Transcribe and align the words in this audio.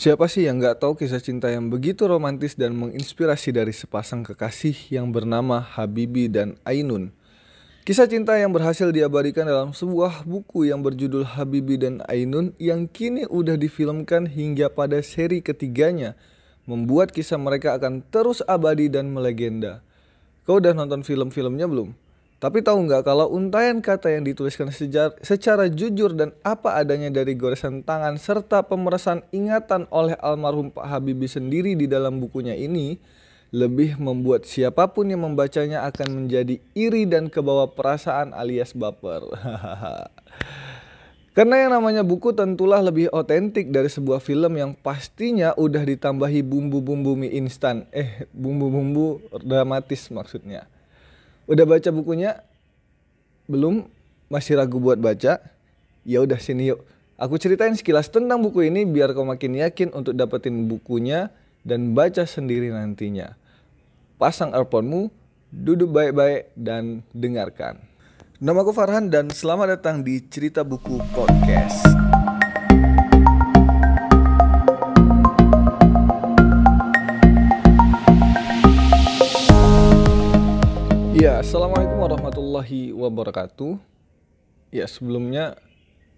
Siapa 0.00 0.32
sih 0.32 0.48
yang 0.48 0.64
gak 0.64 0.80
tahu 0.80 0.96
kisah 0.96 1.20
cinta 1.20 1.52
yang 1.52 1.68
begitu 1.68 2.08
romantis 2.08 2.56
dan 2.56 2.72
menginspirasi 2.72 3.52
dari 3.52 3.68
sepasang 3.68 4.24
kekasih 4.24 4.72
yang 4.88 5.12
bernama 5.12 5.60
Habibi 5.60 6.24
dan 6.24 6.56
Ainun? 6.64 7.12
Kisah 7.84 8.08
cinta 8.08 8.32
yang 8.40 8.48
berhasil 8.48 8.88
diabadikan 8.96 9.44
dalam 9.44 9.76
sebuah 9.76 10.24
buku 10.24 10.72
yang 10.72 10.80
berjudul 10.80 11.36
Habibi 11.36 11.76
dan 11.76 12.00
Ainun 12.08 12.56
yang 12.56 12.88
kini 12.88 13.28
udah 13.28 13.60
difilmkan 13.60 14.24
hingga 14.24 14.72
pada 14.72 15.04
seri 15.04 15.44
ketiganya 15.44 16.16
membuat 16.64 17.12
kisah 17.12 17.36
mereka 17.36 17.76
akan 17.76 18.00
terus 18.08 18.40
abadi 18.48 18.88
dan 18.88 19.12
melegenda. 19.12 19.84
Kau 20.48 20.64
udah 20.64 20.72
nonton 20.72 21.04
film-filmnya 21.04 21.68
belum? 21.68 21.92
Tapi 22.40 22.64
tahu 22.64 22.88
nggak 22.88 23.04
kalau 23.04 23.28
untayan 23.36 23.84
kata 23.84 24.16
yang 24.16 24.24
dituliskan 24.24 24.72
sejar, 24.72 25.12
secara 25.20 25.68
jujur 25.68 26.16
dan 26.16 26.32
apa 26.40 26.80
adanya 26.80 27.12
dari 27.12 27.36
goresan 27.36 27.84
tangan 27.84 28.16
serta 28.16 28.64
pemerasan 28.64 29.20
ingatan 29.28 29.84
oleh 29.92 30.16
almarhum 30.24 30.72
Pak 30.72 30.88
Habibie 30.88 31.28
sendiri 31.28 31.76
di 31.76 31.84
dalam 31.84 32.16
bukunya 32.16 32.56
ini 32.56 32.96
lebih 33.52 34.00
membuat 34.00 34.48
siapa 34.48 34.88
pun 34.88 35.12
yang 35.12 35.20
membacanya 35.20 35.84
akan 35.84 36.24
menjadi 36.24 36.56
iri 36.72 37.04
dan 37.04 37.28
kebawa 37.28 37.76
perasaan 37.76 38.32
alias 38.32 38.72
baper. 38.72 39.20
Karena 41.36 41.60
yang 41.60 41.76
namanya 41.76 42.00
buku 42.00 42.32
tentulah 42.32 42.80
lebih 42.80 43.12
otentik 43.12 43.68
dari 43.68 43.92
sebuah 43.92 44.18
film 44.18 44.56
yang 44.56 44.72
pastinya 44.72 45.52
udah 45.60 45.84
ditambahi 45.84 46.40
bumbu-bumbu 46.40 47.20
mie 47.20 47.36
instan. 47.36 47.84
Eh, 47.92 48.24
bumbu-bumbu 48.32 49.28
dramatis 49.44 50.08
maksudnya. 50.08 50.79
Udah 51.50 51.66
baca 51.66 51.90
bukunya? 51.90 52.46
Belum? 53.50 53.90
Masih 54.30 54.54
ragu 54.54 54.78
buat 54.78 55.02
baca? 55.02 55.42
Ya 56.06 56.22
udah 56.22 56.38
sini 56.38 56.70
yuk. 56.70 56.86
Aku 57.18 57.42
ceritain 57.42 57.74
sekilas 57.74 58.06
tentang 58.06 58.38
buku 58.38 58.70
ini 58.70 58.86
biar 58.86 59.10
kau 59.10 59.26
makin 59.26 59.58
yakin 59.58 59.90
untuk 59.90 60.14
dapetin 60.14 60.70
bukunya 60.70 61.34
dan 61.66 61.90
baca 61.90 62.22
sendiri 62.22 62.70
nantinya. 62.70 63.34
Pasang 64.14 64.54
earphone-mu, 64.54 65.10
duduk 65.50 65.90
baik-baik 65.90 66.54
dan 66.54 67.02
dengarkan. 67.10 67.82
Nama 68.38 68.58
aku 68.62 68.70
Farhan 68.70 69.10
dan 69.10 69.26
selamat 69.34 69.82
datang 69.82 70.06
di 70.06 70.22
Cerita 70.30 70.62
Buku 70.62 71.02
Podcast. 71.10 71.99
Assalamualaikum 81.40 82.04
warahmatullahi 82.04 82.92
wabarakatuh. 82.92 83.80
Ya, 84.68 84.84
sebelumnya 84.84 85.56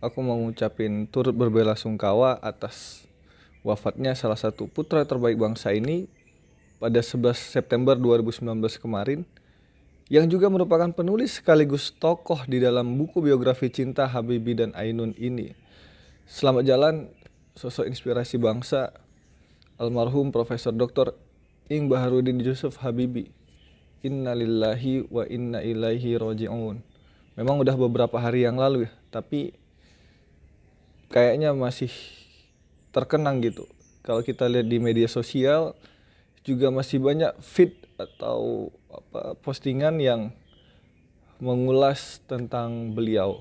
aku 0.03 0.19
mau 0.19 0.35
ngucapin 0.35 1.07
turut 1.07 1.31
berbela 1.31 1.79
sungkawa 1.79 2.43
atas 2.43 3.07
wafatnya 3.63 4.19
salah 4.19 4.35
satu 4.35 4.67
putra 4.67 5.07
terbaik 5.07 5.39
bangsa 5.39 5.71
ini 5.71 6.11
pada 6.83 6.99
11 6.99 7.39
September 7.39 7.95
2019 7.95 8.43
kemarin 8.83 9.23
yang 10.11 10.27
juga 10.27 10.51
merupakan 10.51 10.91
penulis 10.91 11.39
sekaligus 11.39 11.95
tokoh 11.95 12.43
di 12.51 12.59
dalam 12.59 12.99
buku 12.99 13.23
biografi 13.23 13.71
cinta 13.71 14.11
Habibie 14.11 14.59
dan 14.59 14.75
Ainun 14.75 15.15
ini. 15.15 15.55
Selamat 16.27 16.67
jalan 16.67 17.15
sosok 17.55 17.87
inspirasi 17.87 18.43
bangsa 18.43 18.91
almarhum 19.79 20.35
Profesor 20.35 20.75
Dr. 20.75 21.15
Ing 21.71 21.87
Baharudin 21.87 22.43
Yusuf 22.43 22.83
Habibie 22.83 23.31
innalillahi 24.03 25.07
wa 25.09 25.25
inna 25.27 25.63
ilaihi 25.63 26.19
roji'un. 26.19 26.83
Memang 27.39 27.57
udah 27.63 27.75
beberapa 27.79 28.21
hari 28.21 28.45
yang 28.45 28.61
lalu 28.61 28.85
ya, 28.87 28.93
tapi 29.09 29.57
kayaknya 31.09 31.57
masih 31.57 31.91
terkenang 32.93 33.41
gitu. 33.41 33.65
Kalau 34.05 34.21
kita 34.21 34.51
lihat 34.51 34.69
di 34.69 34.83
media 34.83 35.09
sosial 35.09 35.79
juga 36.43 36.69
masih 36.75 36.99
banyak 36.99 37.33
feed 37.41 37.73
atau 37.97 38.69
apa 38.91 39.39
postingan 39.41 40.03
yang 40.03 40.35
mengulas 41.39 42.21
tentang 42.27 42.93
beliau. 42.93 43.41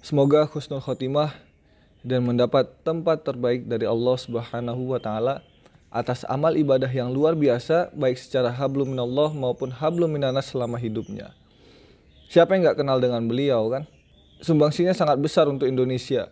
Semoga 0.00 0.48
husnul 0.48 0.80
khotimah 0.80 1.36
dan 2.00 2.24
mendapat 2.24 2.72
tempat 2.80 3.20
terbaik 3.20 3.68
dari 3.68 3.84
Allah 3.84 4.16
Subhanahu 4.16 4.96
wa 4.96 5.00
taala 5.00 5.44
atas 5.90 6.22
amal 6.30 6.54
ibadah 6.54 6.88
yang 6.88 7.10
luar 7.10 7.34
biasa 7.34 7.90
baik 7.98 8.14
secara 8.14 8.54
hablum 8.54 8.94
minallah 8.94 9.34
maupun 9.34 9.74
hablum 9.74 10.14
minanas 10.14 10.54
selama 10.54 10.78
hidupnya. 10.78 11.34
Siapa 12.30 12.54
yang 12.54 12.70
nggak 12.70 12.78
kenal 12.78 13.02
dengan 13.02 13.26
beliau 13.26 13.66
kan? 13.74 13.90
Sumbangsinya 14.38 14.94
sangat 14.94 15.18
besar 15.18 15.50
untuk 15.50 15.66
Indonesia. 15.66 16.30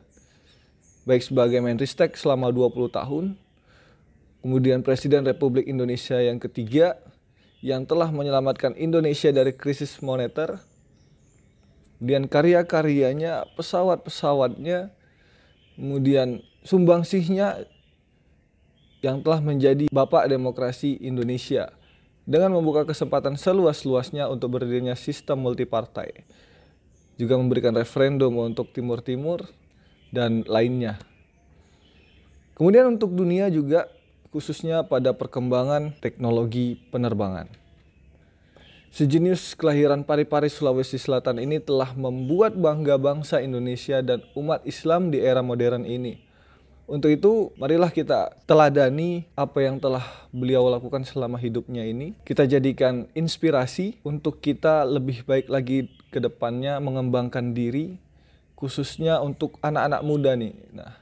Baik 1.03 1.27
sebagai 1.27 1.59
Menristek 1.59 2.15
selama 2.15 2.55
20 2.55 2.87
tahun, 2.95 3.25
kemudian 4.47 4.87
Presiden 4.87 5.27
Republik 5.27 5.67
Indonesia 5.67 6.23
yang 6.23 6.39
ketiga 6.39 7.03
yang 7.59 7.83
telah 7.83 8.15
menyelamatkan 8.15 8.79
Indonesia 8.79 9.35
dari 9.35 9.51
krisis 9.51 9.99
moneter, 9.99 10.63
kemudian 11.99 12.31
karya-karyanya, 12.31 13.51
pesawat-pesawatnya, 13.59 14.95
kemudian 15.75 16.47
sumbangsihnya 16.63 17.67
yang 18.99 19.23
telah 19.23 19.39
menjadi 19.39 19.87
bapak 19.95 20.27
demokrasi 20.27 20.99
Indonesia 20.99 21.71
dengan 22.27 22.53
membuka 22.53 22.85
kesempatan 22.85 23.39
seluas-luasnya 23.39 24.27
untuk 24.27 24.59
berdirinya 24.59 24.99
sistem 24.99 25.41
multipartai. 25.47 26.27
Juga 27.19 27.35
memberikan 27.39 27.75
referendum 27.75 28.31
untuk 28.37 28.71
Timur 28.75 29.03
Timur 29.03 29.47
dan 30.11 30.43
lainnya. 30.47 30.99
Kemudian 32.59 32.99
untuk 32.99 33.15
dunia 33.15 33.47
juga 33.51 33.87
khususnya 34.35 34.85
pada 34.85 35.15
perkembangan 35.15 35.95
teknologi 36.03 36.77
penerbangan. 36.91 37.49
Sejenius 38.89 39.55
kelahiran 39.55 40.03
Parepare 40.03 40.51
Sulawesi 40.51 40.99
Selatan 40.99 41.39
ini 41.39 41.61
telah 41.63 41.93
membuat 41.95 42.57
bangga 42.57 42.99
bangsa 42.99 43.39
Indonesia 43.39 44.01
dan 44.03 44.25
umat 44.35 44.65
Islam 44.65 45.13
di 45.13 45.23
era 45.23 45.45
modern 45.45 45.85
ini 45.85 46.28
untuk 46.89 47.13
itu, 47.13 47.53
marilah 47.61 47.93
kita 47.93 48.33
teladani 48.49 49.29
apa 49.37 49.61
yang 49.61 49.77
telah 49.77 50.01
beliau 50.33 50.73
lakukan 50.73 51.05
selama 51.05 51.37
hidupnya 51.37 51.85
ini. 51.85 52.17
Kita 52.25 52.49
jadikan 52.49 53.05
inspirasi 53.13 54.01
untuk 54.01 54.41
kita 54.41 54.89
lebih 54.89 55.21
baik 55.29 55.53
lagi 55.53 55.93
ke 56.09 56.17
depannya 56.17 56.81
mengembangkan 56.81 57.53
diri, 57.53 58.01
khususnya 58.57 59.21
untuk 59.21 59.61
anak-anak 59.61 60.01
muda 60.01 60.33
nih. 60.33 60.57
Nah, 60.73 60.97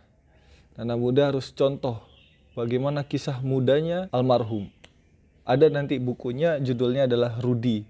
anak 0.75 0.99
muda 0.99 1.31
harus 1.31 1.55
contoh 1.55 2.03
bagaimana 2.59 3.07
kisah 3.07 3.39
mudanya 3.39 4.11
almarhum. 4.11 4.67
Ada 5.47 5.71
nanti 5.71 6.03
bukunya 6.03 6.59
judulnya 6.59 7.07
adalah 7.07 7.39
Rudi, 7.39 7.87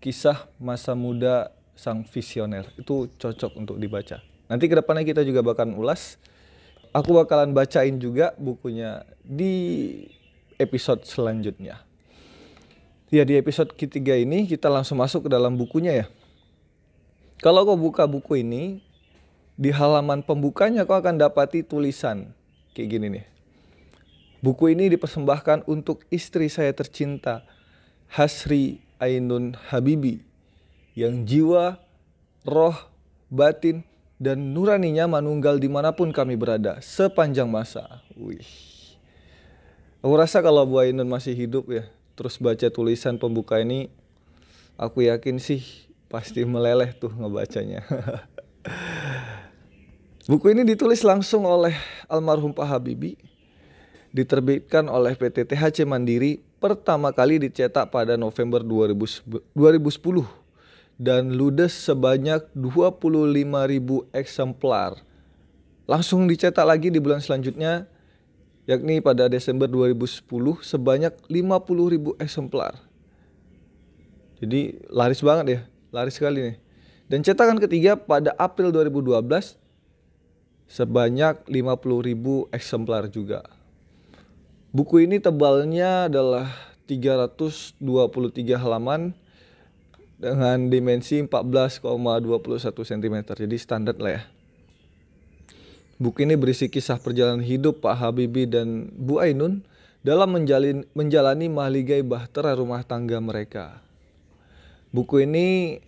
kisah 0.00 0.48
masa 0.56 0.96
muda 0.96 1.52
sang 1.76 2.08
visioner. 2.08 2.64
Itu 2.80 3.12
cocok 3.20 3.60
untuk 3.60 3.76
dibaca. 3.76 4.24
Nanti 4.48 4.72
ke 4.72 4.74
depannya 4.80 5.04
kita 5.04 5.20
juga 5.20 5.44
bakal 5.44 5.68
ulas 5.76 6.16
aku 6.96 7.12
bakalan 7.12 7.52
bacain 7.52 8.00
juga 8.00 8.32
bukunya 8.40 9.04
di 9.20 9.52
episode 10.56 11.04
selanjutnya. 11.04 11.84
Ya 13.12 13.22
di 13.28 13.36
episode 13.36 13.76
ketiga 13.76 14.16
ini 14.16 14.48
kita 14.48 14.72
langsung 14.72 14.96
masuk 14.96 15.28
ke 15.28 15.30
dalam 15.30 15.60
bukunya 15.60 15.92
ya. 15.92 16.06
Kalau 17.44 17.68
kau 17.68 17.76
buka 17.76 18.08
buku 18.08 18.40
ini, 18.40 18.80
di 19.60 19.68
halaman 19.68 20.24
pembukanya 20.24 20.88
kau 20.88 20.96
akan 20.96 21.20
dapati 21.20 21.60
tulisan 21.60 22.32
kayak 22.72 22.88
gini 22.88 23.06
nih. 23.20 23.26
Buku 24.40 24.72
ini 24.72 24.88
dipersembahkan 24.88 25.68
untuk 25.68 26.08
istri 26.08 26.48
saya 26.48 26.72
tercinta, 26.72 27.44
Hasri 28.08 28.80
Ainun 28.96 29.52
Habibi, 29.68 30.24
yang 30.96 31.28
jiwa, 31.28 31.76
roh, 32.48 32.76
batin, 33.28 33.84
dan 34.16 34.56
nuraninya 34.56 35.04
manunggal 35.04 35.60
di 35.60 35.68
mana 35.68 35.92
pun 35.92 36.08
kami 36.08 36.36
berada 36.36 36.80
sepanjang 36.80 37.48
masa. 37.48 38.00
Wih. 38.16 38.44
Aku 40.00 40.14
rasa 40.16 40.40
kalau 40.40 40.64
Bu 40.64 40.80
Ainun 40.80 41.08
masih 41.08 41.36
hidup 41.36 41.68
ya, 41.68 41.84
terus 42.16 42.40
baca 42.40 42.68
tulisan 42.70 43.20
pembuka 43.20 43.60
ini, 43.60 43.92
aku 44.78 45.08
yakin 45.08 45.40
sih 45.40 45.64
pasti 46.06 46.46
meleleh 46.46 46.94
tuh 46.94 47.12
ngebacanya. 47.12 47.82
Buku 50.30 50.50
ini 50.50 50.66
ditulis 50.66 51.06
langsung 51.06 51.46
oleh 51.46 51.74
almarhum 52.10 52.54
Pak 52.54 52.66
Habibie, 52.66 53.18
diterbitkan 54.14 54.86
oleh 54.86 55.14
PT 55.14 55.46
THC 55.46 55.86
Mandiri, 55.86 56.42
pertama 56.58 57.10
kali 57.10 57.42
dicetak 57.42 57.90
pada 57.90 58.18
November 58.18 58.62
2010 58.62 60.45
dan 60.96 61.36
ludes 61.36 61.76
sebanyak 61.76 62.40
25.000 62.56 64.16
eksemplar. 64.16 64.96
Langsung 65.86 66.24
dicetak 66.26 66.64
lagi 66.66 66.88
di 66.88 66.98
bulan 66.98 67.20
selanjutnya, 67.20 67.86
yakni 68.66 68.98
pada 69.04 69.30
Desember 69.30 69.70
2010 69.70 70.26
sebanyak 70.64 71.12
50.000 71.28 72.16
eksemplar. 72.18 72.80
Jadi 74.40 74.80
laris 74.92 75.20
banget 75.24 75.46
ya, 75.46 75.60
laris 75.92 76.16
sekali 76.16 76.52
nih. 76.52 76.56
Dan 77.06 77.22
cetakan 77.22 77.62
ketiga 77.62 77.94
pada 77.94 78.34
April 78.34 78.74
2012 78.74 79.54
sebanyak 80.66 81.46
50.000 81.46 82.50
eksemplar 82.50 83.06
juga. 83.06 83.46
Buku 84.74 85.06
ini 85.06 85.22
tebalnya 85.22 86.10
adalah 86.10 86.50
323 86.90 87.78
halaman 88.58 89.14
dengan 90.16 90.72
dimensi 90.72 91.20
14,21 91.20 91.84
cm. 92.72 93.16
Jadi 93.36 93.56
standar 93.60 93.96
lah 94.00 94.20
ya. 94.20 94.22
Buku 95.96 96.28
ini 96.28 96.36
berisi 96.36 96.68
kisah 96.68 97.00
perjalanan 97.00 97.40
hidup 97.40 97.80
Pak 97.80 97.96
Habibie 97.96 98.44
dan 98.44 98.92
Bu 98.92 99.16
Ainun 99.16 99.64
dalam 100.04 100.28
menjalin, 100.28 100.84
menjalani 100.92 101.48
mahligai 101.48 102.04
bahtera 102.04 102.52
rumah 102.52 102.84
tangga 102.84 103.16
mereka. 103.16 103.80
Buku 104.92 105.24
ini 105.24 105.80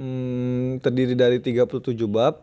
hmm, 0.00 0.80
terdiri 0.80 1.12
dari 1.12 1.38
37 1.40 1.92
bab. 2.08 2.40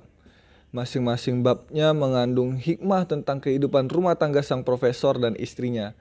Masing-masing 0.71 1.43
babnya 1.43 1.91
mengandung 1.91 2.55
hikmah 2.55 3.03
tentang 3.03 3.43
kehidupan 3.43 3.91
rumah 3.91 4.15
tangga 4.15 4.39
sang 4.39 4.63
profesor 4.63 5.19
dan 5.19 5.35
istrinya. 5.35 5.91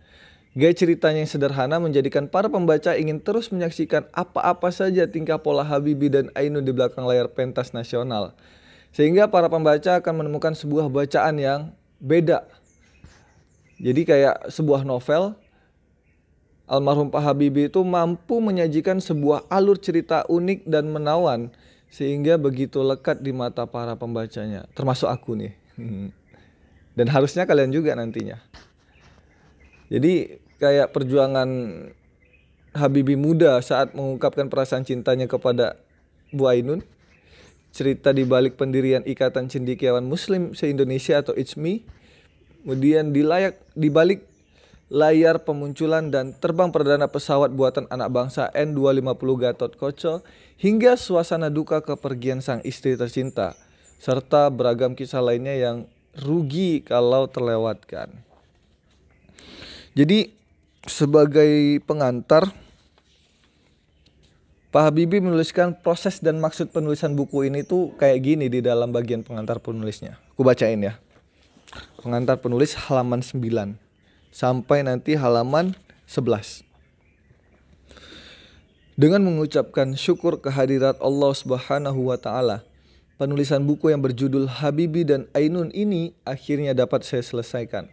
Gaya 0.50 0.74
ceritanya 0.74 1.22
yang 1.22 1.30
sederhana 1.30 1.78
menjadikan 1.78 2.26
para 2.26 2.50
pembaca 2.50 2.98
ingin 2.98 3.22
terus 3.22 3.54
menyaksikan 3.54 4.10
apa-apa 4.10 4.74
saja 4.74 5.06
tingkah 5.06 5.38
pola 5.38 5.62
Habibie 5.62 6.10
dan 6.10 6.26
Ainun 6.34 6.66
di 6.66 6.74
belakang 6.74 7.06
layar 7.06 7.30
pentas 7.30 7.70
nasional. 7.70 8.34
Sehingga 8.90 9.30
para 9.30 9.46
pembaca 9.46 10.02
akan 10.02 10.26
menemukan 10.26 10.50
sebuah 10.58 10.90
bacaan 10.90 11.38
yang 11.38 11.60
beda 12.02 12.42
jadi 13.80 14.04
kayak 14.04 14.36
sebuah 14.52 14.84
novel 14.84 15.32
almarhum 16.68 17.08
Pak 17.08 17.24
Habibie 17.24 17.72
itu 17.72 17.80
mampu 17.80 18.36
menyajikan 18.38 19.00
sebuah 19.00 19.48
alur 19.48 19.80
cerita 19.80 20.28
unik 20.28 20.68
dan 20.68 20.92
menawan 20.92 21.48
sehingga 21.88 22.36
begitu 22.36 22.84
lekat 22.84 23.24
di 23.24 23.34
mata 23.34 23.66
para 23.66 23.98
pembacanya, 23.98 24.68
termasuk 24.78 25.10
aku 25.10 25.34
nih. 25.34 25.52
Dan 26.94 27.10
harusnya 27.10 27.48
kalian 27.48 27.74
juga 27.74 27.98
nantinya. 27.98 28.38
Jadi 29.90 30.40
kayak 30.62 30.94
perjuangan 30.94 31.48
Habibie 32.70 33.18
muda 33.18 33.58
saat 33.58 33.98
mengungkapkan 33.98 34.46
perasaan 34.46 34.86
cintanya 34.86 35.26
kepada 35.26 35.74
Bu 36.30 36.46
Ainun, 36.46 36.86
cerita 37.74 38.14
di 38.14 38.22
balik 38.22 38.54
pendirian 38.54 39.02
Ikatan 39.02 39.50
Cendikiawan 39.50 40.06
Muslim 40.06 40.54
se-Indonesia 40.54 41.18
atau 41.18 41.34
ICMI, 41.34 41.82
Kemudian 42.60 43.16
di 43.16 43.24
layak 43.24 43.56
di 43.72 43.88
balik 43.88 44.28
layar 44.92 45.40
pemunculan 45.48 46.12
dan 46.12 46.36
terbang 46.36 46.68
perdana 46.68 47.08
pesawat 47.08 47.56
buatan 47.56 47.88
anak 47.88 48.12
bangsa 48.12 48.52
N250 48.52 49.30
Gatot 49.40 49.72
Koco 49.80 50.14
hingga 50.60 51.00
suasana 51.00 51.48
duka 51.48 51.80
kepergian 51.80 52.44
sang 52.44 52.60
istri 52.68 53.00
tercinta 53.00 53.56
serta 53.96 54.52
beragam 54.52 54.92
kisah 54.92 55.24
lainnya 55.24 55.56
yang 55.56 55.76
rugi 56.20 56.84
kalau 56.84 57.24
terlewatkan. 57.32 58.12
Jadi 59.94 60.30
sebagai 60.86 61.82
pengantar 61.84 62.50
Pak 64.70 64.82
Habibie 64.86 65.18
menuliskan 65.18 65.74
proses 65.74 66.22
dan 66.22 66.38
maksud 66.38 66.70
penulisan 66.70 67.18
buku 67.18 67.50
ini 67.50 67.66
tuh 67.66 67.90
kayak 67.98 68.22
gini 68.22 68.46
di 68.46 68.62
dalam 68.62 68.94
bagian 68.94 69.26
pengantar 69.26 69.58
penulisnya. 69.58 70.22
Aku 70.34 70.46
bacain 70.46 70.78
ya 70.78 70.94
pengantar 72.00 72.40
penulis 72.40 72.74
halaman 72.74 73.20
9 73.22 73.76
sampai 74.32 74.82
nanti 74.82 75.14
halaman 75.14 75.76
11. 76.08 76.64
Dengan 79.00 79.24
mengucapkan 79.24 79.96
syukur 79.96 80.40
kehadirat 80.44 81.00
Allah 81.00 81.32
Subhanahu 81.32 82.12
wa 82.12 82.18
taala, 82.20 82.66
penulisan 83.16 83.64
buku 83.64 83.88
yang 83.88 84.04
berjudul 84.04 84.48
Habibi 84.60 85.08
dan 85.08 85.24
Ainun 85.32 85.72
ini 85.72 86.12
akhirnya 86.26 86.76
dapat 86.76 87.06
saya 87.06 87.24
selesaikan. 87.24 87.88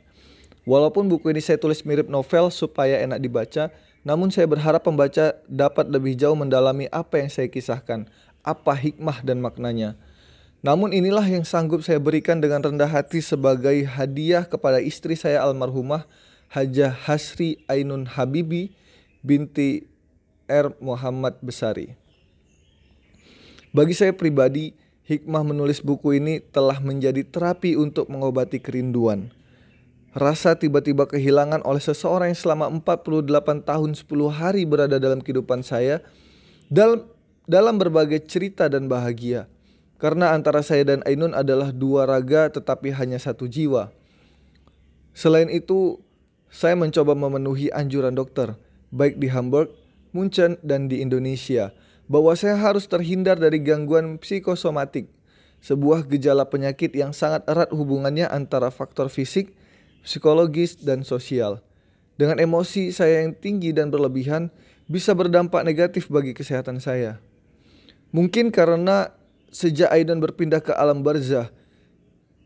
Walaupun 0.68 1.08
buku 1.08 1.32
ini 1.32 1.40
saya 1.40 1.56
tulis 1.56 1.80
mirip 1.88 2.12
novel 2.12 2.52
supaya 2.52 3.00
enak 3.00 3.24
dibaca, 3.24 3.72
namun 4.04 4.28
saya 4.28 4.52
berharap 4.52 4.84
pembaca 4.84 5.40
dapat 5.48 5.88
lebih 5.88 6.20
jauh 6.20 6.36
mendalami 6.36 6.92
apa 6.92 7.24
yang 7.24 7.32
saya 7.32 7.48
kisahkan, 7.48 8.04
apa 8.44 8.76
hikmah 8.76 9.24
dan 9.24 9.40
maknanya. 9.40 9.96
Namun 10.60 10.92
inilah 10.92 11.24
yang 11.24 11.48
sanggup 11.48 11.88
saya 11.88 12.04
berikan 12.04 12.44
dengan 12.44 12.60
rendah 12.60 12.92
hati 12.92 13.24
sebagai 13.24 13.80
hadiah 13.88 14.44
kepada 14.44 14.84
istri 14.84 15.16
saya 15.16 15.40
almarhumah 15.40 16.04
Hajah 16.52 16.92
Hasri 16.92 17.64
Ainun 17.72 18.04
Habibi 18.04 18.76
binti 19.24 19.88
R. 20.52 20.76
Muhammad 20.84 21.40
Besari. 21.40 21.96
Bagi 23.72 23.96
saya 23.96 24.12
pribadi, 24.12 24.76
hikmah 25.08 25.48
menulis 25.48 25.80
buku 25.80 26.20
ini 26.20 26.44
telah 26.44 26.84
menjadi 26.84 27.24
terapi 27.24 27.80
untuk 27.80 28.12
mengobati 28.12 28.60
kerinduan. 28.60 29.37
Rasa 30.18 30.58
tiba-tiba 30.58 31.06
kehilangan 31.06 31.62
oleh 31.62 31.78
seseorang 31.78 32.34
yang 32.34 32.42
selama 32.42 32.66
48 32.74 33.62
tahun 33.62 33.92
10 33.94 34.10
hari 34.34 34.66
berada 34.66 34.98
dalam 34.98 35.22
kehidupan 35.22 35.62
saya 35.62 36.02
dalam 36.74 37.06
dalam 37.46 37.78
berbagai 37.78 38.26
cerita 38.26 38.66
dan 38.66 38.90
bahagia 38.90 39.46
karena 40.02 40.34
antara 40.34 40.62
saya 40.62 40.86
dan 40.86 41.02
Ainun 41.06 41.34
adalah 41.34 41.74
dua 41.74 42.06
raga 42.06 42.50
tetapi 42.50 42.94
hanya 42.94 43.18
satu 43.18 43.50
jiwa. 43.50 43.90
Selain 45.18 45.50
itu, 45.50 45.98
saya 46.54 46.78
mencoba 46.78 47.18
memenuhi 47.18 47.74
anjuran 47.74 48.14
dokter, 48.14 48.54
baik 48.94 49.18
di 49.18 49.34
Hamburg, 49.34 49.74
Munchen, 50.14 50.62
dan 50.62 50.86
di 50.86 51.02
Indonesia, 51.02 51.74
bahwa 52.06 52.38
saya 52.38 52.54
harus 52.62 52.86
terhindar 52.86 53.42
dari 53.42 53.58
gangguan 53.58 54.22
psikosomatik, 54.22 55.10
sebuah 55.66 56.06
gejala 56.06 56.46
penyakit 56.46 56.94
yang 56.94 57.10
sangat 57.18 57.42
erat 57.50 57.74
hubungannya 57.74 58.30
antara 58.30 58.70
faktor 58.70 59.10
fisik, 59.10 59.58
psikologis, 60.02 60.78
dan 60.82 61.06
sosial. 61.06 61.62
Dengan 62.18 62.42
emosi 62.42 62.90
saya 62.90 63.22
yang 63.22 63.38
tinggi 63.38 63.72
dan 63.72 63.94
berlebihan, 63.94 64.50
bisa 64.90 65.14
berdampak 65.14 65.62
negatif 65.62 66.10
bagi 66.10 66.34
kesehatan 66.34 66.82
saya. 66.82 67.22
Mungkin 68.10 68.50
karena 68.50 69.14
sejak 69.52 69.92
Aidan 69.92 70.24
berpindah 70.24 70.64
ke 70.64 70.74
alam 70.74 71.06
barzah, 71.06 71.52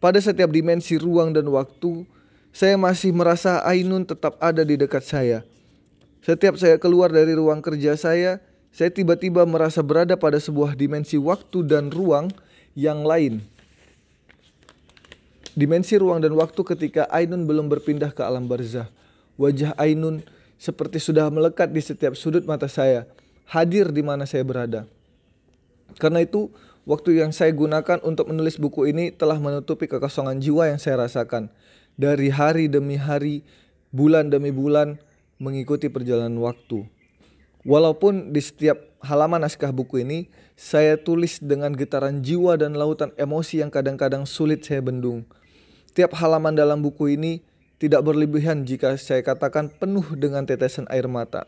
pada 0.02 0.18
setiap 0.18 0.50
dimensi 0.50 0.98
ruang 0.98 1.30
dan 1.30 1.46
waktu, 1.54 2.10
saya 2.50 2.76
masih 2.76 3.14
merasa 3.14 3.62
Ainun 3.64 4.04
tetap 4.04 4.36
ada 4.42 4.66
di 4.66 4.74
dekat 4.74 5.06
saya. 5.06 5.46
Setiap 6.26 6.58
saya 6.58 6.82
keluar 6.82 7.14
dari 7.14 7.38
ruang 7.38 7.62
kerja 7.62 7.94
saya, 7.94 8.42
saya 8.74 8.90
tiba-tiba 8.90 9.46
merasa 9.46 9.86
berada 9.86 10.18
pada 10.18 10.42
sebuah 10.42 10.74
dimensi 10.74 11.22
waktu 11.22 11.64
dan 11.70 11.94
ruang 11.94 12.34
yang 12.74 13.06
lain. 13.06 13.46
Dimensi 15.54 16.00
ruang 16.00 16.24
dan 16.24 16.32
waktu 16.38 16.62
ketika 16.64 17.08
Ainun 17.12 17.44
belum 17.44 17.68
berpindah 17.68 18.16
ke 18.16 18.24
alam 18.24 18.48
barzah. 18.48 18.88
Wajah 19.36 19.76
Ainun 19.76 20.24
seperti 20.56 21.02
sudah 21.02 21.28
melekat 21.28 21.74
di 21.74 21.82
setiap 21.84 22.16
sudut 22.16 22.46
mata 22.46 22.70
saya, 22.70 23.10
hadir 23.50 23.90
di 23.90 24.06
mana 24.06 24.24
saya 24.30 24.46
berada. 24.46 24.88
Karena 26.00 26.24
itu, 26.24 26.54
Waktu 26.82 27.22
yang 27.22 27.30
saya 27.30 27.54
gunakan 27.54 28.02
untuk 28.02 28.34
menulis 28.34 28.58
buku 28.58 28.90
ini 28.90 29.14
telah 29.14 29.38
menutupi 29.38 29.86
kekosongan 29.86 30.42
jiwa 30.42 30.74
yang 30.74 30.82
saya 30.82 31.06
rasakan. 31.06 31.54
Dari 31.94 32.34
hari 32.34 32.66
demi 32.66 32.98
hari, 32.98 33.46
bulan 33.94 34.34
demi 34.34 34.50
bulan, 34.50 34.98
mengikuti 35.38 35.94
perjalanan 35.94 36.42
waktu. 36.42 36.90
Walaupun 37.62 38.34
di 38.34 38.42
setiap 38.42 38.82
halaman 39.06 39.46
naskah 39.46 39.70
buku 39.70 40.02
ini, 40.02 40.34
saya 40.58 40.98
tulis 40.98 41.38
dengan 41.38 41.70
getaran 41.78 42.26
jiwa 42.26 42.58
dan 42.58 42.74
lautan 42.74 43.14
emosi 43.14 43.62
yang 43.62 43.70
kadang-kadang 43.70 44.26
sulit 44.26 44.66
saya 44.66 44.82
bendung. 44.82 45.22
Tiap 45.92 46.16
halaman 46.16 46.56
dalam 46.56 46.80
buku 46.80 47.20
ini 47.20 47.44
tidak 47.76 48.08
berlebihan 48.08 48.64
jika 48.64 48.96
saya 48.96 49.20
katakan 49.20 49.68
penuh 49.68 50.08
dengan 50.16 50.48
tetesan 50.48 50.88
air 50.88 51.04
mata. 51.12 51.44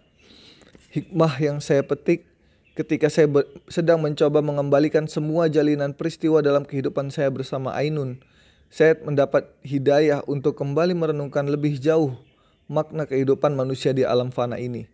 Hikmah 0.92 1.40
yang 1.40 1.64
saya 1.64 1.80
petik 1.80 2.28
ketika 2.76 3.08
saya 3.08 3.32
sedang 3.72 4.04
mencoba 4.04 4.44
mengembalikan 4.44 5.08
semua 5.08 5.48
jalinan 5.48 5.96
peristiwa 5.96 6.44
dalam 6.44 6.68
kehidupan 6.68 7.08
saya 7.08 7.32
bersama 7.32 7.72
Ainun, 7.72 8.20
saya 8.68 9.00
mendapat 9.00 9.48
hidayah 9.64 10.20
untuk 10.28 10.60
kembali 10.60 10.92
merenungkan 10.92 11.48
lebih 11.48 11.80
jauh 11.80 12.12
makna 12.68 13.08
kehidupan 13.08 13.56
manusia 13.56 13.96
di 13.96 14.04
alam 14.04 14.28
fana 14.28 14.60
ini. 14.60 14.92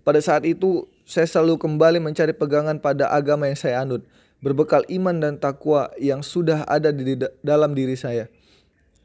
Pada 0.00 0.22
saat 0.24 0.48
itu, 0.48 0.88
saya 1.04 1.28
selalu 1.28 1.60
kembali 1.60 2.00
mencari 2.00 2.32
pegangan 2.32 2.80
pada 2.80 3.12
agama 3.12 3.52
yang 3.52 3.58
saya 3.60 3.84
anut, 3.84 4.00
berbekal 4.40 4.80
iman 4.88 5.20
dan 5.20 5.36
takwa 5.36 5.92
yang 6.00 6.24
sudah 6.24 6.64
ada 6.64 6.88
di 6.88 7.20
dalam 7.44 7.76
diri 7.76 7.92
saya. 7.92 8.32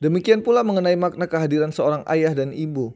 Demikian 0.03 0.43
pula 0.43 0.67
mengenai 0.67 0.99
makna 0.99 1.31
kehadiran 1.31 1.71
seorang 1.71 2.03
ayah 2.11 2.35
dan 2.35 2.51
ibu, 2.51 2.91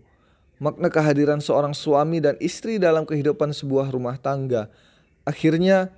makna 0.59 0.91
kehadiran 0.91 1.39
seorang 1.39 1.71
suami 1.71 2.19
dan 2.19 2.35
istri 2.43 2.75
dalam 2.75 3.07
kehidupan 3.07 3.55
sebuah 3.55 3.95
rumah 3.95 4.19
tangga, 4.19 4.67
Akhirnya, 5.27 5.91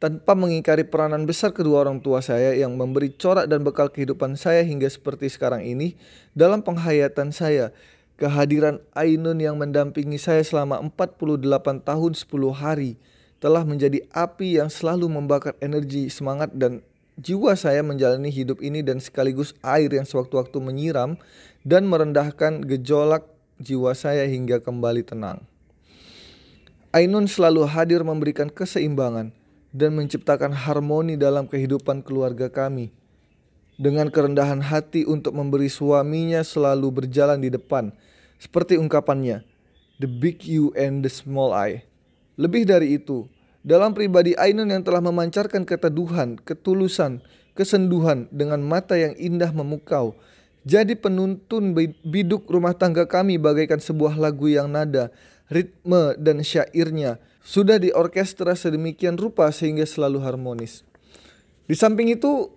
tanpa 0.00 0.32
mengingkari 0.32 0.88
peranan 0.88 1.28
besar 1.28 1.52
kedua 1.52 1.84
orang 1.84 2.00
tua 2.00 2.24
saya 2.24 2.56
yang 2.56 2.80
memberi 2.80 3.12
corak 3.12 3.44
dan 3.44 3.60
bekal 3.60 3.92
kehidupan 3.92 4.40
saya 4.40 4.64
hingga 4.64 4.88
seperti 4.88 5.28
sekarang 5.28 5.68
ini, 5.68 6.00
dalam 6.32 6.64
penghayatan 6.64 7.28
saya, 7.28 7.76
kehadiran 8.16 8.80
Ainun 8.96 9.36
yang 9.36 9.60
mendampingi 9.60 10.16
saya 10.16 10.40
selama 10.40 10.80
48 10.80 11.84
tahun 11.84 12.12
10 12.16 12.24
hari 12.56 12.96
telah 13.36 13.68
menjadi 13.68 14.00
api 14.16 14.56
yang 14.56 14.72
selalu 14.72 15.12
membakar 15.12 15.52
energi, 15.60 16.08
semangat, 16.08 16.56
dan 16.56 16.80
jiwa 17.18 17.58
saya 17.58 17.82
menjalani 17.82 18.30
hidup 18.30 18.62
ini 18.62 18.80
dan 18.86 19.02
sekaligus 19.02 19.52
air 19.66 19.90
yang 19.90 20.06
sewaktu-waktu 20.06 20.54
menyiram 20.62 21.18
dan 21.66 21.84
merendahkan 21.90 22.62
gejolak 22.62 23.26
jiwa 23.58 23.90
saya 23.98 24.22
hingga 24.30 24.62
kembali 24.62 25.02
tenang. 25.02 25.42
Ainun 26.94 27.26
selalu 27.28 27.68
hadir 27.68 28.00
memberikan 28.06 28.48
keseimbangan 28.48 29.34
dan 29.74 29.90
menciptakan 29.92 30.54
harmoni 30.54 31.18
dalam 31.18 31.44
kehidupan 31.44 32.00
keluarga 32.00 32.48
kami. 32.48 32.94
Dengan 33.78 34.10
kerendahan 34.10 34.58
hati 34.58 35.06
untuk 35.06 35.38
memberi 35.38 35.70
suaminya 35.70 36.42
selalu 36.42 37.02
berjalan 37.04 37.38
di 37.38 37.52
depan, 37.52 37.94
seperti 38.42 38.74
ungkapannya, 38.74 39.46
"The 40.02 40.10
big 40.10 40.42
you 40.42 40.74
and 40.74 41.06
the 41.06 41.12
small 41.12 41.54
I." 41.54 41.86
Lebih 42.34 42.66
dari 42.66 42.98
itu, 42.98 43.30
dalam 43.68 43.92
pribadi 43.92 44.32
Ainun 44.40 44.72
yang 44.72 44.80
telah 44.80 45.04
memancarkan 45.04 45.68
keteduhan, 45.68 46.40
ketulusan, 46.40 47.20
kesenduhan 47.52 48.24
dengan 48.32 48.64
mata 48.64 48.96
yang 48.96 49.12
indah 49.20 49.52
memukau, 49.52 50.16
jadi 50.64 50.96
penuntun 50.96 51.76
biduk 52.00 52.48
rumah 52.48 52.72
tangga 52.72 53.04
kami 53.04 53.36
bagaikan 53.36 53.76
sebuah 53.76 54.16
lagu 54.16 54.48
yang 54.48 54.72
nada, 54.72 55.12
ritme 55.52 56.16
dan 56.16 56.40
syairnya 56.40 57.20
sudah 57.44 57.76
diorkestra 57.76 58.56
sedemikian 58.56 59.20
rupa 59.20 59.52
sehingga 59.52 59.84
selalu 59.84 60.24
harmonis. 60.24 60.84
Di 61.68 61.76
samping 61.76 62.08
itu, 62.12 62.48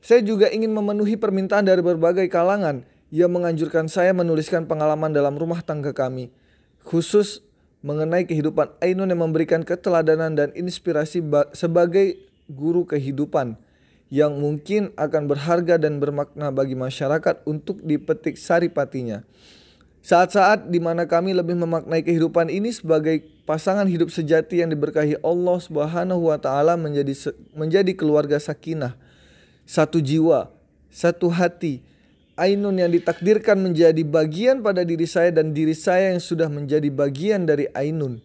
saya 0.00 0.24
juga 0.24 0.48
ingin 0.48 0.72
memenuhi 0.72 1.20
permintaan 1.20 1.68
dari 1.68 1.84
berbagai 1.84 2.28
kalangan 2.32 2.84
yang 3.12 3.32
menganjurkan 3.32 3.88
saya 3.88 4.16
menuliskan 4.16 4.64
pengalaman 4.64 5.12
dalam 5.12 5.36
rumah 5.36 5.60
tangga 5.60 5.92
kami, 5.92 6.32
khusus 6.84 7.44
mengenai 7.84 8.24
kehidupan 8.24 8.72
Ainun 8.80 9.12
yang 9.12 9.20
memberikan 9.20 9.60
keteladanan 9.60 10.32
dan 10.32 10.48
inspirasi 10.56 11.20
sebagai 11.52 12.16
guru 12.48 12.88
kehidupan 12.88 13.60
yang 14.08 14.40
mungkin 14.40 14.96
akan 14.96 15.28
berharga 15.28 15.76
dan 15.76 16.00
bermakna 16.00 16.48
bagi 16.48 16.72
masyarakat 16.72 17.44
untuk 17.44 17.84
dipetik 17.84 18.40
saripatinya. 18.40 19.20
Saat-saat 20.04 20.68
di 20.68 20.80
mana 20.80 21.08
kami 21.08 21.32
lebih 21.32 21.56
memaknai 21.56 22.04
kehidupan 22.04 22.52
ini 22.52 22.72
sebagai 22.72 23.24
pasangan 23.48 23.88
hidup 23.88 24.12
sejati 24.12 24.60
yang 24.60 24.68
diberkahi 24.72 25.16
Allah 25.24 25.56
Subhanahu 25.60 26.28
wa 26.28 26.36
taala 26.36 26.76
menjadi 26.76 27.32
menjadi 27.56 27.92
keluarga 27.96 28.36
sakinah, 28.36 28.96
satu 29.64 30.04
jiwa, 30.04 30.52
satu 30.92 31.32
hati, 31.32 31.80
Ainun 32.34 32.82
yang 32.82 32.90
ditakdirkan 32.90 33.54
menjadi 33.62 34.02
bagian 34.02 34.58
pada 34.58 34.82
diri 34.82 35.06
saya 35.06 35.30
dan 35.30 35.54
diri 35.54 35.70
saya 35.70 36.10
yang 36.10 36.18
sudah 36.18 36.50
menjadi 36.50 36.90
bagian 36.90 37.46
dari 37.46 37.70
Ainun. 37.70 38.18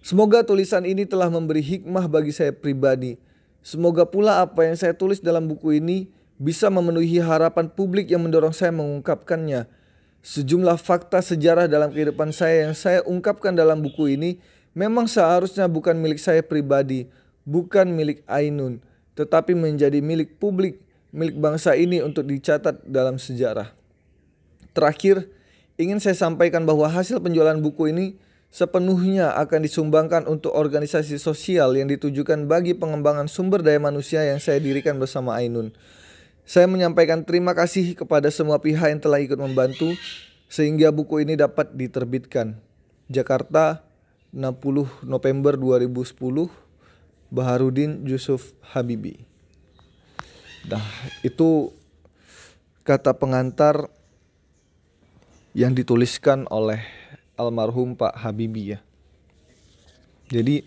Semoga 0.00 0.40
tulisan 0.40 0.88
ini 0.88 1.04
telah 1.04 1.28
memberi 1.28 1.60
hikmah 1.60 2.08
bagi 2.08 2.32
saya 2.32 2.48
pribadi. 2.48 3.20
Semoga 3.60 4.08
pula 4.08 4.40
apa 4.40 4.64
yang 4.64 4.74
saya 4.74 4.96
tulis 4.96 5.20
dalam 5.20 5.44
buku 5.52 5.76
ini 5.78 6.08
bisa 6.40 6.72
memenuhi 6.72 7.20
harapan 7.20 7.68
publik 7.68 8.08
yang 8.08 8.24
mendorong 8.24 8.56
saya 8.56 8.72
mengungkapkannya. 8.72 9.68
Sejumlah 10.24 10.80
fakta 10.80 11.20
sejarah 11.20 11.68
dalam 11.68 11.92
kehidupan 11.92 12.32
saya 12.32 12.66
yang 12.66 12.74
saya 12.74 13.04
ungkapkan 13.04 13.52
dalam 13.52 13.84
buku 13.84 14.16
ini 14.16 14.40
memang 14.72 15.04
seharusnya 15.04 15.68
bukan 15.68 15.94
milik 16.00 16.18
saya 16.18 16.40
pribadi, 16.40 17.04
bukan 17.44 17.92
milik 17.92 18.24
Ainun, 18.24 18.80
tetapi 19.12 19.52
menjadi 19.52 20.00
milik 20.00 20.40
publik 20.40 20.80
milik 21.12 21.36
bangsa 21.36 21.76
ini 21.76 22.00
untuk 22.00 22.24
dicatat 22.24 22.82
dalam 22.88 23.20
sejarah. 23.20 23.70
Terakhir, 24.72 25.28
ingin 25.76 26.00
saya 26.00 26.16
sampaikan 26.16 26.64
bahwa 26.64 26.88
hasil 26.88 27.20
penjualan 27.20 27.56
buku 27.60 27.92
ini 27.92 28.06
sepenuhnya 28.48 29.36
akan 29.36 29.64
disumbangkan 29.64 30.24
untuk 30.24 30.56
organisasi 30.56 31.20
sosial 31.20 31.76
yang 31.76 31.88
ditujukan 31.92 32.48
bagi 32.48 32.72
pengembangan 32.72 33.28
sumber 33.28 33.60
daya 33.60 33.80
manusia 33.80 34.24
yang 34.24 34.40
saya 34.40 34.60
dirikan 34.60 34.96
bersama 34.96 35.36
Ainun. 35.36 35.72
Saya 36.48 36.66
menyampaikan 36.66 37.22
terima 37.22 37.54
kasih 37.54 37.94
kepada 37.94 38.32
semua 38.32 38.58
pihak 38.58 38.92
yang 38.92 39.00
telah 39.00 39.22
ikut 39.22 39.38
membantu 39.38 39.94
sehingga 40.52 40.92
buku 40.92 41.24
ini 41.24 41.38
dapat 41.38 41.72
diterbitkan. 41.72 42.60
Jakarta, 43.08 43.84
60 44.32 45.04
November 45.04 45.56
2010, 45.56 46.48
Baharudin 47.32 48.04
Yusuf 48.04 48.52
Habibi. 48.72 49.31
Nah, 50.68 50.84
itu 51.26 51.74
kata 52.86 53.14
pengantar 53.18 53.90
yang 55.52 55.74
dituliskan 55.74 56.46
oleh 56.48 56.80
almarhum 57.34 57.98
Pak 57.98 58.14
Habibie 58.22 58.76
ya. 58.76 58.80
Jadi 60.32 60.64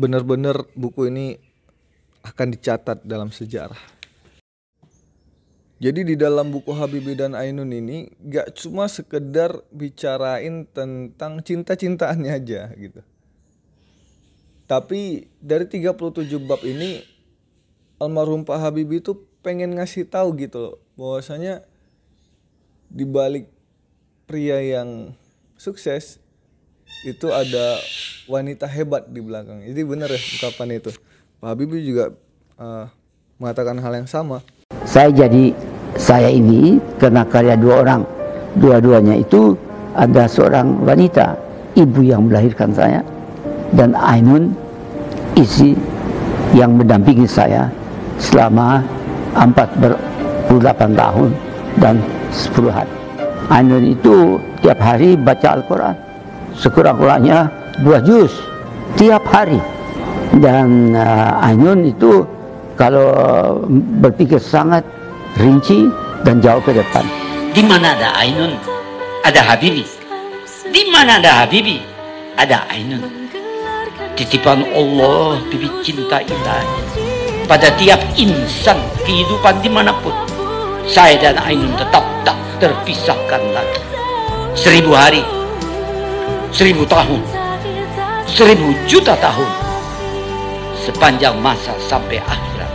benar-benar 0.00 0.64
buku 0.72 1.10
ini 1.10 1.36
akan 2.24 2.54
dicatat 2.54 3.04
dalam 3.04 3.34
sejarah. 3.34 3.78
Jadi 5.76 6.08
di 6.08 6.16
dalam 6.16 6.48
buku 6.48 6.72
Habibie 6.72 7.12
dan 7.12 7.36
Ainun 7.36 7.68
ini 7.68 8.08
gak 8.24 8.56
cuma 8.56 8.88
sekedar 8.88 9.60
bicarain 9.68 10.64
tentang 10.72 11.44
cinta-cintaannya 11.44 12.32
aja 12.32 12.72
gitu. 12.80 13.04
Tapi 14.64 15.28
dari 15.36 15.68
37 15.68 16.48
bab 16.48 16.64
ini 16.64 17.04
almarhum 17.96 18.44
Pak 18.44 18.60
Habibie 18.60 19.00
itu 19.00 19.16
pengen 19.40 19.76
ngasih 19.76 20.08
tahu 20.08 20.36
gitu 20.36 20.58
loh 20.58 20.76
bahwasanya 20.96 21.64
di 22.90 23.04
balik 23.04 23.48
pria 24.26 24.60
yang 24.60 25.14
sukses 25.56 26.18
itu 27.06 27.28
ada 27.30 27.78
wanita 28.26 28.66
hebat 28.66 29.06
di 29.10 29.20
belakang. 29.22 29.62
Jadi 29.62 29.80
benar 29.86 30.08
ya 30.10 30.18
ungkapan 30.18 30.78
itu. 30.78 30.90
Pak 31.38 31.48
Habibie 31.52 31.82
juga 31.84 32.14
uh, 32.58 32.86
mengatakan 33.38 33.78
hal 33.78 33.92
yang 34.02 34.08
sama. 34.08 34.42
Saya 34.86 35.12
jadi 35.12 35.54
saya 35.96 36.30
ini 36.30 36.82
karena 36.98 37.22
karya 37.26 37.54
dua 37.54 37.86
orang. 37.86 38.02
Dua-duanya 38.56 39.20
itu 39.20 39.52
ada 39.92 40.24
seorang 40.24 40.80
wanita, 40.80 41.36
ibu 41.76 42.00
yang 42.00 42.24
melahirkan 42.32 42.72
saya 42.72 43.04
dan 43.76 43.92
Ainun 43.92 44.56
isi 45.36 45.76
yang 46.56 46.80
mendampingi 46.80 47.28
saya 47.28 47.68
selama 48.18 48.80
48 49.36 50.96
tahun 50.96 51.30
dan 51.80 52.00
10 52.32 52.72
hari. 52.72 52.94
Ainun 53.46 53.84
itu 53.94 54.40
tiap 54.58 54.80
hari 54.82 55.14
baca 55.14 55.60
Al-Quran. 55.60 55.96
Sekurang-kurangnya 56.56 57.46
dua 57.84 58.02
juz 58.02 58.32
tiap 58.98 59.22
hari. 59.30 59.60
Dan 60.36 60.92
uh, 60.92 61.46
Ainun 61.46 61.86
itu 61.86 62.26
kalau 62.74 63.08
berpikir 64.02 64.42
sangat 64.42 64.82
rinci 65.38 65.86
dan 66.26 66.42
jauh 66.42 66.60
ke 66.60 66.74
depan. 66.74 67.06
Di 67.54 67.62
mana 67.62 67.94
ada 67.94 68.18
Ainun, 68.20 68.52
ada 69.22 69.40
Habibi. 69.46 69.86
Di 70.66 70.82
mana 70.90 71.22
ada 71.22 71.46
Habibi, 71.46 71.78
ada 72.34 72.66
Ainun. 72.68 73.04
Titipan 74.16 74.64
Allah, 74.74 75.40
bibit 75.52 75.72
cinta 75.84 76.20
ilahi 76.24 76.85
pada 77.46 77.70
tiap 77.78 78.02
insan 78.18 78.76
kehidupan 79.06 79.62
di 79.62 79.70
mana 79.70 79.94
pun. 80.02 80.12
Saya 80.86 81.18
dan 81.18 81.38
Ainun 81.46 81.74
tetap 81.78 82.02
tak 82.26 82.38
terpisahkan 82.58 83.42
lagi. 83.54 83.82
Seribu 84.58 84.94
hari, 84.94 85.22
seribu 86.50 86.82
tahun, 86.86 87.22
seribu 88.26 88.74
juta 88.90 89.14
tahun, 89.18 89.50
sepanjang 90.86 91.38
masa 91.38 91.74
sampai 91.86 92.18
akhirat. 92.22 92.72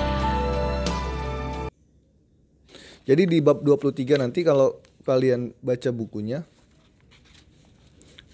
Jadi 3.07 3.23
di 3.27 3.37
bab 3.43 3.59
23 3.63 4.19
nanti 4.19 4.45
kalau 4.45 4.79
kalian 5.03 5.51
baca 5.59 5.89
bukunya, 5.91 6.45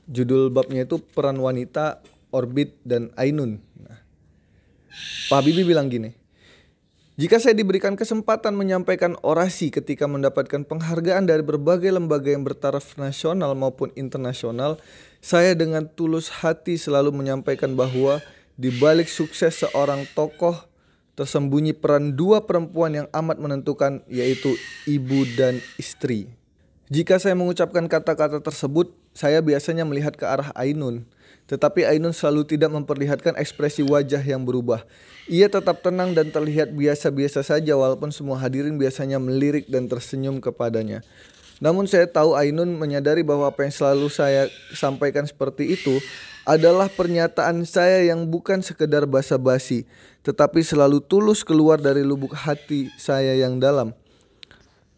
judul 0.05 0.53
babnya 0.53 0.85
itu 0.85 0.99
peran 0.99 1.39
wanita, 1.39 2.03
orbit, 2.35 2.75
dan 2.83 3.09
Ainun. 3.15 3.63
Nah, 3.79 3.99
Pak 5.31 5.37
Habibie 5.39 5.63
bilang 5.63 5.87
gini, 5.87 6.26
jika 7.17 7.41
saya 7.41 7.57
diberikan 7.57 7.97
kesempatan 7.97 8.53
menyampaikan 8.53 9.17
orasi 9.25 9.73
ketika 9.73 10.05
mendapatkan 10.05 10.61
penghargaan 10.61 11.25
dari 11.25 11.41
berbagai 11.41 11.89
lembaga 11.89 12.29
yang 12.29 12.45
bertaraf 12.45 12.93
nasional 12.93 13.57
maupun 13.57 13.89
internasional, 13.97 14.77
saya 15.17 15.57
dengan 15.57 15.89
tulus 15.89 16.29
hati 16.29 16.77
selalu 16.77 17.09
menyampaikan 17.09 17.73
bahwa 17.73 18.21
di 18.53 18.69
balik 18.69 19.09
sukses 19.09 19.65
seorang 19.65 20.05
tokoh 20.13 20.61
tersembunyi 21.17 21.73
peran 21.73 22.13
dua 22.13 22.45
perempuan 22.45 22.93
yang 22.93 23.07
amat 23.09 23.41
menentukan 23.41 24.05
yaitu 24.05 24.53
ibu 24.85 25.25
dan 25.33 25.57
istri. 25.81 26.29
Jika 26.93 27.17
saya 27.17 27.33
mengucapkan 27.33 27.89
kata-kata 27.89 28.45
tersebut, 28.45 28.93
saya 29.17 29.41
biasanya 29.41 29.89
melihat 29.89 30.13
ke 30.13 30.21
arah 30.21 30.53
Ainun 30.53 31.09
tetapi 31.47 31.87
Ainun 31.87 32.11
selalu 32.11 32.43
tidak 32.43 32.75
memperlihatkan 32.75 33.39
ekspresi 33.39 33.81
wajah 33.87 34.19
yang 34.19 34.43
berubah. 34.43 34.83
Ia 35.31 35.47
tetap 35.47 35.79
tenang 35.79 36.11
dan 36.11 36.27
terlihat 36.27 36.75
biasa-biasa 36.75 37.39
saja 37.39 37.73
walaupun 37.79 38.11
semua 38.11 38.35
hadirin 38.35 38.75
biasanya 38.75 39.15
melirik 39.15 39.71
dan 39.71 39.87
tersenyum 39.87 40.43
kepadanya. 40.43 41.03
Namun 41.63 41.89
saya 41.89 42.05
tahu 42.05 42.37
Ainun 42.37 42.77
menyadari 42.77 43.25
bahwa 43.25 43.49
apa 43.49 43.65
yang 43.65 43.73
selalu 43.73 44.11
saya 44.13 44.51
sampaikan 44.75 45.25
seperti 45.25 45.73
itu 45.73 45.97
adalah 46.47 46.87
pernyataan 46.87 47.67
saya 47.67 48.07
yang 48.07 48.23
bukan 48.23 48.63
sekedar 48.63 49.03
basa-basi, 49.03 49.83
tetapi 50.23 50.63
selalu 50.63 51.03
tulus 51.03 51.43
keluar 51.43 51.75
dari 51.75 52.07
lubuk 52.07 52.31
hati 52.31 52.87
saya 52.95 53.35
yang 53.35 53.59
dalam. 53.59 53.91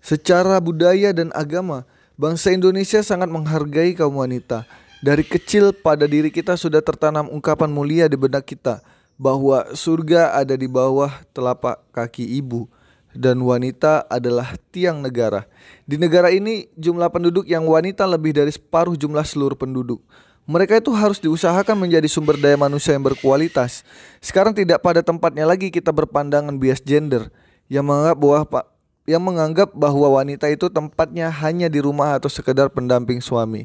Secara 0.04 0.62
budaya 0.62 1.10
dan 1.10 1.34
agama, 1.34 1.90
bangsa 2.20 2.54
Indonesia 2.54 3.02
sangat 3.02 3.34
menghargai 3.34 3.98
kaum 3.98 4.22
wanita. 4.22 4.68
Dari 5.00 5.24
kecil 5.24 5.72
pada 5.72 6.04
diri 6.12 6.28
kita 6.28 6.60
sudah 6.60 6.84
tertanam 6.84 7.32
ungkapan 7.32 7.72
mulia 7.72 8.12
di 8.12 8.20
benak 8.20 8.44
kita 8.44 8.84
bahwa 9.16 9.64
surga 9.72 10.36
ada 10.36 10.60
di 10.60 10.68
bawah 10.68 11.24
telapak 11.32 11.80
kaki 11.96 12.28
ibu 12.36 12.68
dan 13.16 13.40
wanita 13.40 14.04
adalah 14.12 14.60
tiang 14.76 15.00
negara. 15.00 15.48
Di 15.88 15.96
negara 15.96 16.36
ini 16.36 16.68
jumlah 16.76 17.08
penduduk 17.16 17.48
yang 17.48 17.64
wanita 17.64 18.04
lebih 18.04 18.36
dari 18.36 18.52
separuh 18.52 19.00
jumlah 19.00 19.24
seluruh 19.24 19.56
penduduk. 19.56 20.04
Mereka 20.44 20.84
itu 20.84 20.92
harus 20.92 21.24
diusahakan 21.24 21.80
menjadi 21.80 22.12
sumber 22.12 22.36
daya 22.36 22.60
manusia 22.60 22.92
yang 22.92 23.08
berkualitas. 23.08 23.88
Sekarang 24.20 24.52
tidak 24.52 24.84
pada 24.84 25.00
tempatnya 25.00 25.48
lagi 25.48 25.72
kita 25.72 25.96
berpandangan 25.96 26.60
bias 26.60 26.84
gender 26.84 27.32
yang 27.72 27.88
menganggap 27.88 28.20
bahwa 28.20 28.68
yang 29.08 29.24
menganggap 29.24 29.72
bahwa 29.72 30.20
wanita 30.20 30.52
itu 30.52 30.68
tempatnya 30.68 31.32
hanya 31.32 31.72
di 31.72 31.80
rumah 31.80 32.20
atau 32.20 32.28
sekedar 32.28 32.68
pendamping 32.68 33.24
suami. 33.24 33.64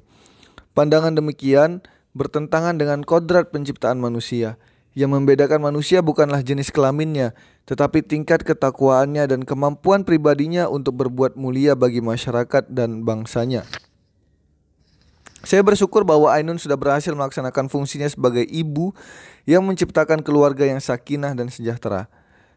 Pandangan 0.75 1.15
demikian 1.15 1.87
bertentangan 2.19 2.75
dengan 2.75 3.07
kodrat 3.07 3.55
penciptaan 3.55 4.03
manusia. 4.03 4.59
Yang 4.95 5.11
membedakan 5.19 5.63
manusia 5.63 6.03
bukanlah 6.03 6.43
jenis 6.43 6.71
kelaminnya, 6.71 7.35
tetapi 7.67 8.03
tingkat 8.03 8.47
ketakwaannya 8.47 9.27
dan 9.27 9.43
kemampuan 9.43 10.07
pribadinya 10.07 10.71
untuk 10.71 10.99
berbuat 10.99 11.35
mulia 11.35 11.75
bagi 11.75 11.99
masyarakat 11.99 12.71
dan 12.71 13.03
bangsanya. 13.03 13.67
Saya 15.47 15.61
bersyukur 15.63 16.03
bahwa 16.03 16.31
Ainun 16.35 16.59
sudah 16.59 16.75
berhasil 16.75 17.11
melaksanakan 17.15 17.71
fungsinya 17.71 18.11
sebagai 18.11 18.43
ibu 18.43 18.95
yang 19.47 19.63
menciptakan 19.63 20.27
keluarga 20.27 20.67
yang 20.67 20.83
sakinah 20.83 21.39
dan 21.39 21.51
sejahtera. 21.51 22.11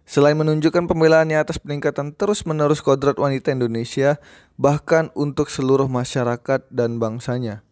Selain 0.08 0.40
menunjukkan 0.40 0.88
pembelaannya 0.88 1.36
atas 1.36 1.60
peningkatan 1.60 2.16
terus-menerus 2.16 2.80
kodrat 2.80 3.20
wanita 3.20 3.52
Indonesia, 3.52 4.24
bahkan 4.56 5.12
untuk 5.20 5.52
seluruh 5.52 5.92
masyarakat 5.92 6.64
dan 6.72 6.96
bangsanya. 6.96 7.67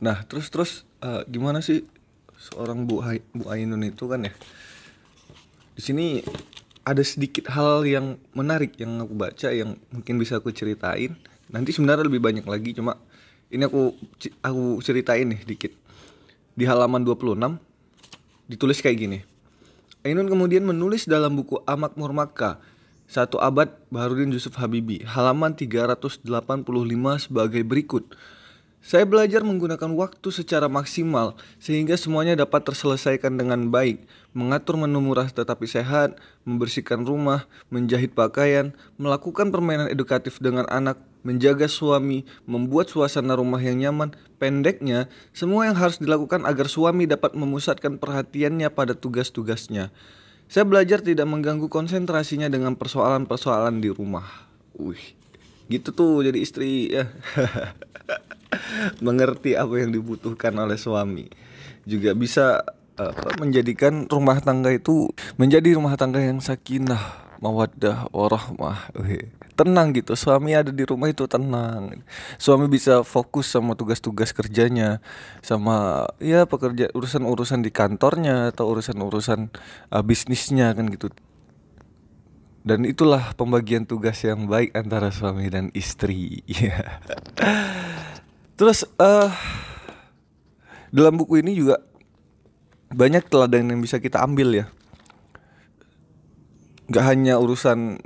Nah, 0.00 0.24
terus-terus 0.24 0.88
uh, 1.04 1.22
gimana 1.28 1.60
sih 1.60 1.84
seorang 2.40 2.88
Bu, 2.88 3.04
Hai, 3.04 3.20
Bu 3.36 3.52
Ainun 3.52 3.84
itu 3.84 4.08
kan 4.08 4.24
ya? 4.24 4.32
Di 5.76 5.82
sini 5.84 6.24
ada 6.80 7.04
sedikit 7.04 7.52
hal 7.52 7.84
yang 7.84 8.16
menarik 8.32 8.80
yang 8.80 8.96
aku 9.04 9.12
baca 9.12 9.48
yang 9.52 9.76
mungkin 9.92 10.16
bisa 10.16 10.40
aku 10.40 10.48
ceritain. 10.56 11.20
Nanti 11.52 11.76
sebenarnya 11.76 12.08
lebih 12.08 12.24
banyak 12.24 12.48
lagi 12.48 12.72
cuma 12.72 12.96
ini 13.52 13.68
aku 13.68 13.92
aku 14.40 14.80
ceritain 14.80 15.28
nih 15.28 15.44
dikit. 15.44 15.76
Di 16.56 16.64
halaman 16.64 17.04
26 17.04 17.60
ditulis 18.48 18.80
kayak 18.80 18.98
gini. 18.98 19.18
Ainun 20.00 20.32
kemudian 20.32 20.64
menulis 20.64 21.04
dalam 21.04 21.36
buku 21.36 21.60
Amak 21.68 21.92
Murmaka 22.00 22.56
satu 23.04 23.36
abad 23.36 23.68
Baharudin 23.92 24.32
Yusuf 24.32 24.56
Habibi 24.56 25.04
halaman 25.04 25.52
385 25.52 26.24
sebagai 27.20 27.60
berikut 27.66 28.06
saya 28.80 29.04
belajar 29.04 29.44
menggunakan 29.44 29.92
waktu 29.92 30.28
secara 30.32 30.64
maksimal 30.64 31.36
sehingga 31.60 32.00
semuanya 32.00 32.32
dapat 32.32 32.64
terselesaikan 32.64 33.36
dengan 33.36 33.68
baik. 33.68 34.08
Mengatur 34.32 34.80
menu 34.80 35.04
murah 35.04 35.28
tetapi 35.28 35.68
sehat, 35.68 36.16
membersihkan 36.48 37.04
rumah, 37.04 37.44
menjahit 37.68 38.16
pakaian, 38.16 38.72
melakukan 38.96 39.52
permainan 39.52 39.92
edukatif 39.92 40.40
dengan 40.40 40.64
anak, 40.72 40.96
menjaga 41.20 41.68
suami, 41.68 42.24
membuat 42.48 42.88
suasana 42.88 43.36
rumah 43.36 43.60
yang 43.60 43.76
nyaman. 43.84 44.16
Pendeknya, 44.40 45.12
semua 45.36 45.68
yang 45.68 45.76
harus 45.76 46.00
dilakukan 46.00 46.48
agar 46.48 46.64
suami 46.64 47.04
dapat 47.04 47.36
memusatkan 47.36 48.00
perhatiannya 48.00 48.72
pada 48.72 48.96
tugas-tugasnya. 48.96 49.92
Saya 50.48 50.64
belajar 50.64 51.04
tidak 51.04 51.28
mengganggu 51.28 51.68
konsentrasinya 51.68 52.48
dengan 52.48 52.80
persoalan-persoalan 52.80 53.84
di 53.84 53.92
rumah. 53.92 54.48
Wih, 54.80 55.12
gitu 55.68 55.92
tuh 55.92 56.24
jadi 56.24 56.38
istri 56.40 56.96
ya. 56.96 57.12
mengerti 59.06 59.54
apa 59.54 59.74
yang 59.80 59.94
dibutuhkan 59.94 60.54
oleh 60.58 60.76
suami. 60.76 61.26
Juga 61.86 62.12
bisa 62.12 62.62
apa, 63.00 63.40
menjadikan 63.40 64.04
rumah 64.06 64.38
tangga 64.42 64.68
itu 64.74 65.08
menjadi 65.40 65.76
rumah 65.76 65.96
tangga 65.96 66.20
yang 66.20 66.42
sakinah 66.42 67.30
mawaddah 67.40 68.12
warahmah. 68.12 68.92
Tenang 69.56 69.92
gitu. 69.96 70.16
Suami 70.16 70.56
ada 70.56 70.72
di 70.72 70.84
rumah 70.84 71.08
itu 71.08 71.24
tenang. 71.28 72.04
Suami 72.36 72.68
bisa 72.68 73.04
fokus 73.04 73.48
sama 73.48 73.76
tugas-tugas 73.76 74.32
kerjanya 74.32 75.04
sama 75.44 76.08
ya 76.20 76.44
pekerja 76.48 76.92
urusan-urusan 76.92 77.64
di 77.64 77.72
kantornya 77.72 78.52
atau 78.52 78.72
urusan-urusan 78.72 79.52
uh, 79.92 80.04
bisnisnya 80.04 80.72
kan 80.76 80.88
gitu. 80.92 81.12
Dan 82.60 82.84
itulah 82.84 83.32
pembagian 83.40 83.88
tugas 83.88 84.20
yang 84.20 84.44
baik 84.44 84.76
antara 84.76 85.08
suami 85.08 85.48
dan 85.48 85.72
istri. 85.72 86.44
Ya 86.60 87.00
Terus 88.60 88.84
uh, 89.00 89.32
dalam 90.92 91.16
buku 91.16 91.40
ini 91.40 91.56
juga 91.56 91.80
banyak 92.92 93.24
teladan 93.32 93.72
yang 93.72 93.80
bisa 93.80 93.96
kita 93.96 94.20
ambil 94.20 94.52
ya. 94.52 94.68
Gak 96.92 97.08
hanya 97.08 97.40
urusan 97.40 97.96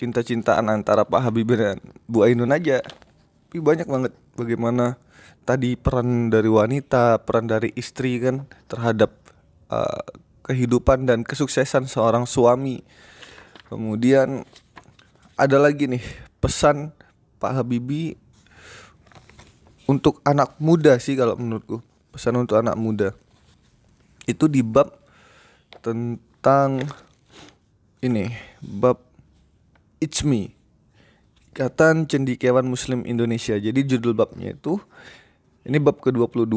cinta-cintaan 0.00 0.72
antara 0.72 1.04
Pak 1.04 1.28
Habibie 1.28 1.60
dan 1.60 1.76
Bu 2.08 2.24
Ainun 2.24 2.56
aja, 2.56 2.80
tapi 2.80 3.60
banyak 3.60 3.84
banget 3.84 4.16
bagaimana 4.32 4.96
tadi 5.44 5.76
peran 5.76 6.32
dari 6.32 6.48
wanita, 6.48 7.20
peran 7.28 7.44
dari 7.44 7.76
istri 7.76 8.16
kan 8.16 8.48
terhadap 8.64 9.12
uh, 9.68 10.08
kehidupan 10.48 11.04
dan 11.04 11.20
kesuksesan 11.20 11.84
seorang 11.84 12.24
suami. 12.24 12.80
Kemudian 13.68 14.48
ada 15.36 15.60
lagi 15.60 15.84
nih 15.84 16.04
pesan 16.40 16.96
Pak 17.36 17.60
Habibie 17.60 18.16
untuk 19.88 20.20
anak 20.22 20.60
muda 20.60 21.00
sih 21.00 21.16
kalau 21.16 21.34
menurutku. 21.40 21.80
Pesan 22.12 22.36
untuk 22.36 22.60
anak 22.60 22.76
muda. 22.76 23.16
Itu 24.28 24.44
di 24.44 24.60
bab 24.60 24.92
tentang 25.80 26.84
ini 28.04 28.36
bab 28.60 29.00
It's 29.98 30.20
Me. 30.22 30.52
Ikatan 31.50 32.06
Cendikiawan 32.06 32.68
Muslim 32.68 33.02
Indonesia. 33.08 33.56
Jadi 33.56 33.82
judul 33.82 34.14
babnya 34.14 34.54
itu 34.54 34.78
ini 35.64 35.80
bab 35.80 35.98
ke-22 36.04 36.54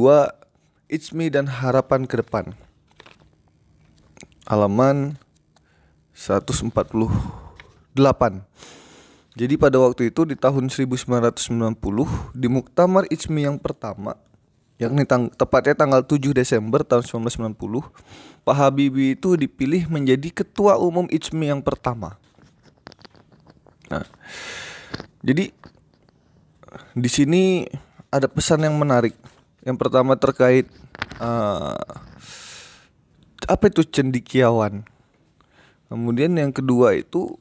It's 0.92 1.16
Me 1.16 1.32
dan 1.32 1.48
Harapan 1.48 2.06
ke 2.06 2.20
Depan. 2.20 2.54
Halaman 4.46 5.16
148 6.12 6.76
jadi 9.32 9.56
pada 9.56 9.80
waktu 9.80 10.12
itu 10.12 10.28
di 10.28 10.36
tahun 10.36 10.68
1990 10.68 11.48
di 12.36 12.48
Muktamar 12.52 13.08
Ijmi 13.08 13.48
yang 13.48 13.58
pertama 13.62 14.20
yakni 14.82 15.06
tang 15.06 15.30
tepatnya 15.30 15.78
tanggal 15.78 16.02
7 16.02 16.34
Desember 16.34 16.82
tahun 16.82 17.06
1990 17.06 17.54
Pak 18.42 18.56
Habibie 18.58 19.14
itu 19.14 19.38
dipilih 19.38 19.86
menjadi 19.86 20.34
ketua 20.34 20.82
umum 20.82 21.06
Ijmi 21.06 21.54
yang 21.54 21.62
pertama. 21.62 22.18
Nah, 23.94 24.08
jadi 25.22 25.54
di 26.98 27.10
sini 27.12 27.70
ada 28.10 28.26
pesan 28.26 28.66
yang 28.66 28.74
menarik. 28.82 29.14
Yang 29.62 29.78
pertama 29.78 30.18
terkait 30.18 30.66
uh, 31.22 31.78
apa 33.46 33.64
itu 33.70 33.86
cendikiawan. 33.86 34.82
Kemudian 35.86 36.34
yang 36.34 36.50
kedua 36.50 36.98
itu 36.98 37.38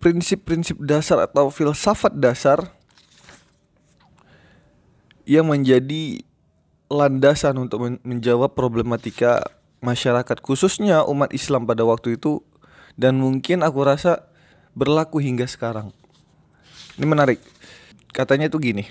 prinsip-prinsip 0.00 0.80
dasar 0.80 1.22
atau 1.28 1.52
filsafat 1.52 2.16
dasar 2.16 2.72
yang 5.28 5.46
menjadi 5.46 6.24
landasan 6.90 7.54
untuk 7.60 8.00
menjawab 8.02 8.56
problematika 8.56 9.44
masyarakat 9.78 10.42
khususnya 10.42 11.06
umat 11.06 11.30
Islam 11.30 11.68
pada 11.68 11.86
waktu 11.86 12.18
itu 12.18 12.42
dan 12.98 13.20
mungkin 13.20 13.62
aku 13.62 13.80
rasa 13.86 14.26
berlaku 14.74 15.22
hingga 15.22 15.46
sekarang. 15.46 15.94
Ini 16.98 17.06
menarik. 17.06 17.40
Katanya 18.10 18.50
itu 18.50 18.58
gini. 18.58 18.84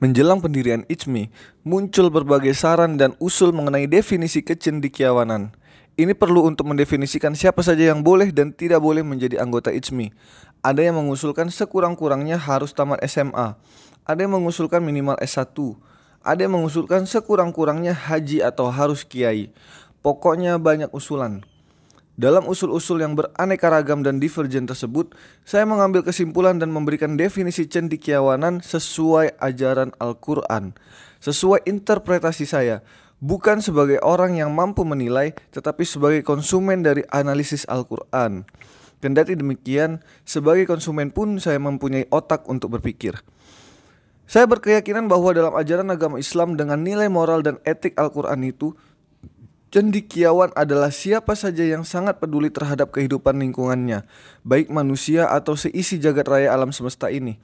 Menjelang 0.00 0.40
pendirian 0.40 0.88
ICMI, 0.88 1.28
muncul 1.60 2.08
berbagai 2.08 2.56
saran 2.56 2.96
dan 2.96 3.12
usul 3.20 3.52
mengenai 3.52 3.84
definisi 3.84 4.40
kecendikiawanan. 4.40 5.52
Ini 6.00 6.16
perlu 6.16 6.48
untuk 6.48 6.64
mendefinisikan 6.64 7.36
siapa 7.36 7.60
saja 7.60 7.92
yang 7.92 8.00
boleh 8.00 8.32
dan 8.32 8.56
tidak 8.56 8.80
boleh 8.80 9.04
menjadi 9.04 9.36
anggota 9.36 9.68
ICMI. 9.68 10.08
Ada 10.64 10.88
yang 10.88 10.96
mengusulkan 10.96 11.52
sekurang-kurangnya 11.52 12.40
harus 12.40 12.72
tamat 12.72 13.04
SMA. 13.04 13.52
Ada 14.08 14.24
yang 14.24 14.32
mengusulkan 14.32 14.80
minimal 14.80 15.20
S1. 15.20 15.52
Ada 16.24 16.48
yang 16.48 16.56
mengusulkan 16.56 17.04
sekurang-kurangnya 17.04 17.92
haji 17.92 18.40
atau 18.40 18.72
harus 18.72 19.04
kiai. 19.04 19.52
Pokoknya 20.00 20.56
banyak 20.56 20.88
usulan. 20.96 21.44
Dalam 22.16 22.48
usul-usul 22.48 23.04
yang 23.04 23.12
beraneka 23.12 23.68
ragam 23.68 24.00
dan 24.00 24.24
divergen 24.24 24.64
tersebut, 24.64 25.12
saya 25.44 25.68
mengambil 25.68 26.00
kesimpulan 26.00 26.56
dan 26.56 26.72
memberikan 26.72 27.20
definisi 27.20 27.68
cendikiawanan 27.68 28.64
sesuai 28.64 29.36
ajaran 29.36 29.92
Al-Quran, 30.00 30.72
sesuai 31.20 31.68
interpretasi 31.68 32.48
saya, 32.48 32.80
bukan 33.20 33.60
sebagai 33.60 34.00
orang 34.02 34.36
yang 34.40 34.50
mampu 34.50 34.82
menilai, 34.82 35.36
tetapi 35.54 35.84
sebagai 35.86 36.26
konsumen 36.26 36.82
dari 36.82 37.06
analisis 37.12 37.68
Al-Quran. 37.68 38.48
Kendati 39.00 39.32
demikian, 39.32 40.04
sebagai 40.28 40.68
konsumen 40.68 41.08
pun 41.12 41.40
saya 41.40 41.56
mempunyai 41.56 42.04
otak 42.12 42.44
untuk 42.48 42.76
berpikir. 42.76 43.16
Saya 44.28 44.44
berkeyakinan 44.44 45.08
bahwa 45.08 45.32
dalam 45.32 45.56
ajaran 45.56 45.88
agama 45.88 46.20
Islam 46.20 46.54
dengan 46.54 46.84
nilai 46.84 47.08
moral 47.08 47.40
dan 47.40 47.56
etik 47.64 47.96
Al-Quran 47.96 48.44
itu 48.44 48.76
Cendikiawan 49.70 50.50
adalah 50.58 50.90
siapa 50.90 51.38
saja 51.38 51.62
yang 51.62 51.86
sangat 51.86 52.18
peduli 52.18 52.50
terhadap 52.50 52.90
kehidupan 52.90 53.38
lingkungannya, 53.38 54.02
baik 54.42 54.66
manusia 54.66 55.30
atau 55.30 55.54
seisi 55.54 55.94
jagat 56.02 56.26
raya 56.26 56.50
alam 56.50 56.74
semesta 56.74 57.06
ini. 57.06 57.38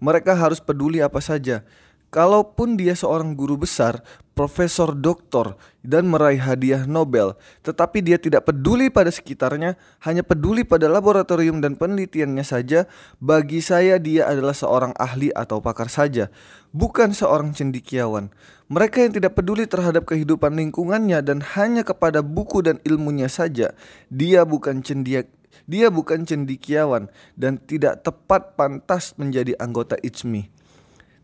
Mereka 0.00 0.32
harus 0.40 0.56
peduli 0.56 1.04
apa 1.04 1.20
saja. 1.20 1.68
Kalaupun 2.06 2.78
dia 2.78 2.94
seorang 2.94 3.34
guru 3.34 3.58
besar, 3.58 4.00
profesor 4.36 4.94
doktor, 4.94 5.58
dan 5.82 6.06
meraih 6.06 6.38
hadiah 6.38 6.86
Nobel, 6.86 7.34
tetapi 7.66 7.98
dia 7.98 8.14
tidak 8.14 8.46
peduli 8.46 8.92
pada 8.92 9.10
sekitarnya, 9.10 9.74
hanya 10.06 10.22
peduli 10.22 10.62
pada 10.62 10.86
laboratorium 10.86 11.58
dan 11.58 11.74
penelitiannya 11.74 12.46
saja, 12.46 12.86
bagi 13.18 13.58
saya 13.58 13.98
dia 13.98 14.30
adalah 14.30 14.54
seorang 14.54 14.94
ahli 14.94 15.34
atau 15.34 15.58
pakar 15.58 15.90
saja, 15.90 16.30
bukan 16.70 17.10
seorang 17.10 17.50
cendikiawan. 17.56 18.30
Mereka 18.70 19.02
yang 19.02 19.12
tidak 19.16 19.34
peduli 19.34 19.66
terhadap 19.66 20.06
kehidupan 20.06 20.54
lingkungannya 20.54 21.24
dan 21.26 21.42
hanya 21.58 21.82
kepada 21.82 22.22
buku 22.22 22.62
dan 22.62 22.78
ilmunya 22.86 23.26
saja, 23.26 23.74
dia 24.12 24.46
bukan 24.46 24.84
cendiak 24.84 25.26
dia 25.64 25.88
bukan 25.88 26.28
cendikiawan 26.28 27.08
dan 27.34 27.56
tidak 27.58 28.04
tepat 28.04 28.54
pantas 28.54 29.16
menjadi 29.18 29.56
anggota 29.58 29.98
ICMI. 29.98 30.55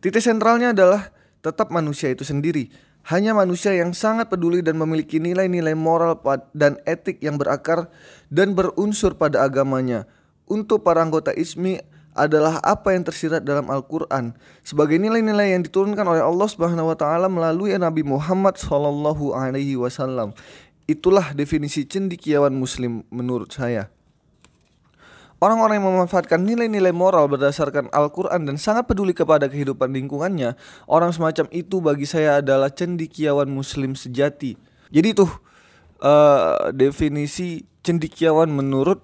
Titik 0.03 0.19
sentralnya 0.19 0.75
adalah 0.75 1.15
tetap 1.47 1.71
manusia 1.71 2.11
itu 2.11 2.27
sendiri, 2.27 2.75
hanya 3.07 3.39
manusia 3.39 3.71
yang 3.71 3.95
sangat 3.95 4.27
peduli 4.27 4.59
dan 4.59 4.75
memiliki 4.75 5.23
nilai-nilai 5.23 5.79
moral 5.79 6.19
dan 6.51 6.75
etik 6.91 7.23
yang 7.23 7.39
berakar 7.39 7.87
dan 8.27 8.59
berunsur 8.59 9.15
pada 9.15 9.47
agamanya. 9.47 10.11
Untuk 10.51 10.83
para 10.83 11.07
anggota 11.07 11.31
ISMI 11.31 11.87
adalah 12.19 12.59
apa 12.67 12.99
yang 12.99 13.07
tersirat 13.07 13.47
dalam 13.47 13.71
Al-Qur'an 13.71 14.35
sebagai 14.67 14.99
nilai-nilai 14.99 15.55
yang 15.55 15.63
diturunkan 15.63 16.03
oleh 16.03 16.21
Allah 16.21 16.51
Subhanahu 16.51 16.91
wa 16.91 16.97
taala 16.99 17.31
melalui 17.31 17.71
Nabi 17.79 18.03
Muhammad 18.03 18.59
sallallahu 18.59 19.39
alaihi 19.39 19.79
wasallam. 19.79 20.35
Itulah 20.91 21.31
definisi 21.31 21.87
cendikiawan 21.87 22.53
muslim 22.53 23.07
menurut 23.09 23.55
saya. 23.55 23.87
Orang-orang 25.43 25.83
yang 25.83 25.91
memanfaatkan 25.91 26.39
nilai-nilai 26.39 26.95
moral 26.95 27.27
berdasarkan 27.27 27.91
Al-Quran 27.91 28.47
dan 28.47 28.55
sangat 28.63 28.87
peduli 28.87 29.11
kepada 29.11 29.51
kehidupan 29.51 29.91
lingkungannya, 29.91 30.55
orang 30.87 31.11
semacam 31.11 31.51
itu 31.51 31.83
bagi 31.83 32.07
saya 32.07 32.39
adalah 32.39 32.71
cendikiawan 32.71 33.51
muslim 33.51 33.99
sejati. 33.99 34.55
Jadi 34.95 35.19
tuh 35.19 35.27
uh, 35.99 36.71
definisi 36.71 37.67
cendikiawan 37.83 38.55
menurut 38.55 39.03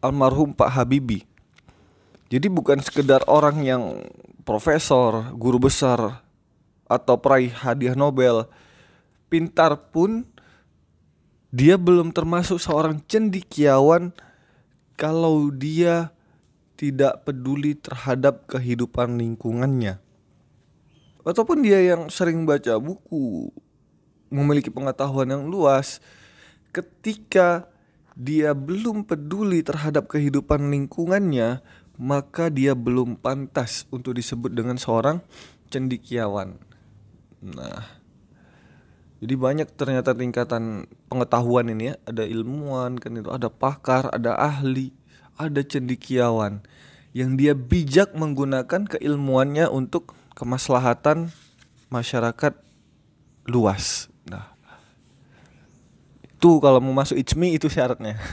almarhum 0.00 0.56
Pak 0.56 0.80
Habibie. 0.80 1.28
Jadi 2.32 2.48
bukan 2.48 2.80
sekedar 2.80 3.20
orang 3.28 3.60
yang 3.60 4.00
profesor, 4.48 5.28
guru 5.36 5.60
besar, 5.68 6.24
atau 6.88 7.20
peraih 7.20 7.52
hadiah 7.52 7.92
Nobel, 7.92 8.48
pintar 9.28 9.76
pun 9.92 10.24
dia 11.52 11.76
belum 11.76 12.16
termasuk 12.16 12.56
seorang 12.56 12.96
cendikiawan 13.04 14.16
kalau 14.96 15.52
dia 15.52 16.10
tidak 16.76 17.24
peduli 17.24 17.76
terhadap 17.76 18.48
kehidupan 18.48 19.16
lingkungannya. 19.16 20.00
Ataupun 21.26 21.64
dia 21.64 21.80
yang 21.82 22.08
sering 22.12 22.44
baca 22.44 22.78
buku, 22.78 23.50
memiliki 24.30 24.70
pengetahuan 24.70 25.32
yang 25.32 25.44
luas, 25.48 25.98
ketika 26.70 27.66
dia 28.16 28.52
belum 28.56 29.04
peduli 29.04 29.64
terhadap 29.64 30.08
kehidupan 30.08 30.72
lingkungannya, 30.72 31.60
maka 31.96 32.52
dia 32.52 32.76
belum 32.76 33.16
pantas 33.18 33.88
untuk 33.88 34.16
disebut 34.16 34.52
dengan 34.52 34.76
seorang 34.76 35.24
cendikiawan. 35.72 36.60
Nah, 37.42 37.95
jadi 39.16 39.32
banyak 39.32 39.68
ternyata 39.80 40.12
tingkatan 40.12 40.84
pengetahuan 41.08 41.72
ini 41.72 41.92
ya, 41.92 41.94
ada 42.04 42.24
ilmuwan 42.28 43.00
kan 43.00 43.16
itu, 43.16 43.32
ada 43.32 43.48
pakar, 43.48 44.12
ada 44.12 44.36
ahli, 44.36 44.92
ada 45.40 45.64
cendikiawan 45.64 46.60
yang 47.16 47.40
dia 47.40 47.56
bijak 47.56 48.12
menggunakan 48.12 48.84
keilmuannya 48.84 49.72
untuk 49.72 50.12
kemaslahatan 50.36 51.32
masyarakat 51.88 52.52
luas. 53.48 54.12
Nah, 54.28 54.52
itu 56.20 56.60
kalau 56.60 56.84
mau 56.84 56.92
masuk 56.92 57.16
ICMI 57.16 57.56
itu 57.56 57.72
syaratnya. 57.72 58.20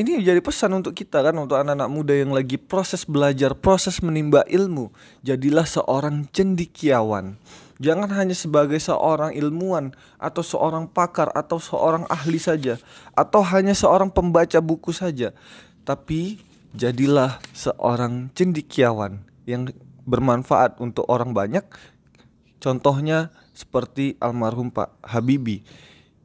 ini 0.00 0.20
jadi 0.20 0.44
pesan 0.44 0.76
untuk 0.76 0.92
kita 0.92 1.24
kan 1.24 1.32
untuk 1.40 1.56
anak-anak 1.56 1.88
muda 1.88 2.12
yang 2.12 2.36
lagi 2.36 2.60
proses 2.60 3.08
belajar, 3.08 3.56
proses 3.56 4.04
menimba 4.04 4.44
ilmu. 4.44 4.92
Jadilah 5.24 5.64
seorang 5.64 6.28
cendikiawan 6.36 7.40
Jangan 7.82 8.06
hanya 8.14 8.38
sebagai 8.38 8.78
seorang 8.78 9.34
ilmuwan 9.34 9.90
atau 10.16 10.46
seorang 10.46 10.86
pakar 10.86 11.34
atau 11.34 11.58
seorang 11.58 12.06
ahli 12.06 12.38
saja 12.38 12.78
atau 13.18 13.42
hanya 13.42 13.74
seorang 13.74 14.14
pembaca 14.14 14.62
buku 14.62 14.94
saja, 14.94 15.34
tapi 15.82 16.38
jadilah 16.70 17.42
seorang 17.50 18.30
cendikiawan 18.34 19.26
yang 19.42 19.74
bermanfaat 20.06 20.78
untuk 20.78 21.02
orang 21.10 21.34
banyak. 21.34 21.66
Contohnya 22.62 23.34
seperti 23.52 24.16
almarhum 24.22 24.70
Pak 24.70 24.94
Habibie 25.02 25.66